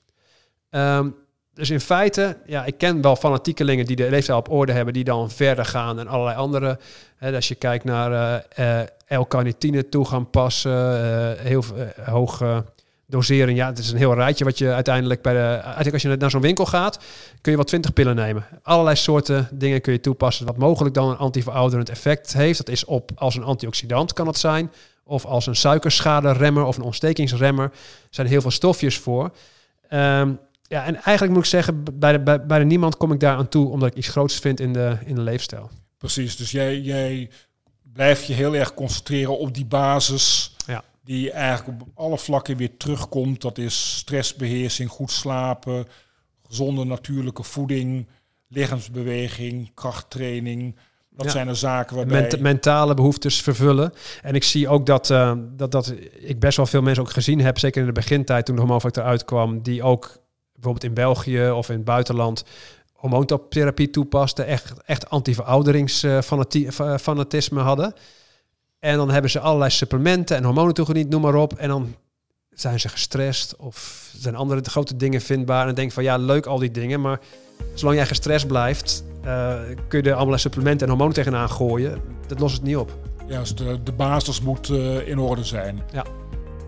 [0.70, 1.14] Um,
[1.54, 5.04] dus in feite, ja, ik ken wel fanatiekelingen die de leefstijl op orde hebben, die
[5.04, 6.78] dan verder gaan en allerlei andere.
[7.16, 11.64] Hè, als je kijkt naar uh, uh, L-carnitine toe gaan passen, uh, heel
[12.04, 12.64] hoog
[13.08, 15.38] dosering, ja, het is een heel rijtje wat je uiteindelijk bij de...
[15.38, 16.98] Uiteindelijk als je naar zo'n winkel gaat,
[17.40, 18.46] kun je wel twintig pillen nemen.
[18.62, 22.58] Allerlei soorten dingen kun je toepassen, wat mogelijk dan een antiverouderend effect heeft.
[22.58, 24.72] Dat is op als een antioxidant kan het zijn,
[25.04, 27.64] of als een suikerschaderemmer of een ontstekingsremmer.
[27.64, 27.70] Er
[28.10, 29.30] zijn heel veel stofjes voor.
[29.88, 30.32] Ehm,
[30.62, 33.36] ja, en eigenlijk moet ik zeggen, bij de, bij, bij de niemand kom ik daar
[33.36, 35.70] aan toe, omdat ik iets groots vind in de, in de leefstijl.
[35.98, 37.30] Precies, dus jij, jij
[37.92, 40.54] blijft je heel erg concentreren op die basis.
[40.66, 40.84] Ja.
[41.08, 43.40] Die eigenlijk op alle vlakken weer terugkomt.
[43.40, 45.86] Dat is stressbeheersing, goed slapen,
[46.48, 48.06] gezonde natuurlijke voeding,
[48.48, 50.76] lichaamsbeweging, krachttraining.
[51.10, 51.32] Dat Ja.
[51.32, 52.20] zijn de zaken waarbij...
[52.20, 53.92] Ment- mentale behoeftes vervullen.
[54.22, 57.40] En ik zie ook dat, eh, dat, dat ik best wel veel mensen ook gezien
[57.40, 60.18] heb, zeker in de begintijd toen de hormoonfactor uitkwam, die ook
[60.52, 62.44] bijvoorbeeld in België of in het buitenland
[62.92, 67.94] hormoontherapie toepasten, echt, echt anti-verouderingsfanatisme hadden.
[68.78, 71.52] En dan hebben ze allerlei supplementen en hormonen toegediend, noem maar op.
[71.52, 71.94] En dan
[72.50, 75.60] zijn ze gestrest of zijn andere grote dingen vindbaar.
[75.60, 77.20] En dan denk van ja, leuk al die dingen, maar
[77.74, 79.54] zolang jij gestrest blijft, eh,
[79.88, 82.00] kun je er allerlei supplementen en hormonen tegenaan gooien.
[82.26, 82.96] Dat lost het niet op.
[83.26, 85.82] Ja, dus de, de basis moet eh, in orde zijn.
[85.92, 86.04] Ja.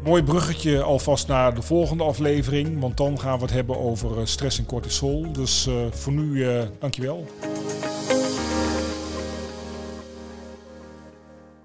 [0.04, 2.80] Mooi bruggetje alvast naar de volgende aflevering.
[2.80, 5.32] Want dan gaan we het hebben over eh, stress en cortisol.
[5.32, 7.26] Dus eh, voor nu, eh dankjewel.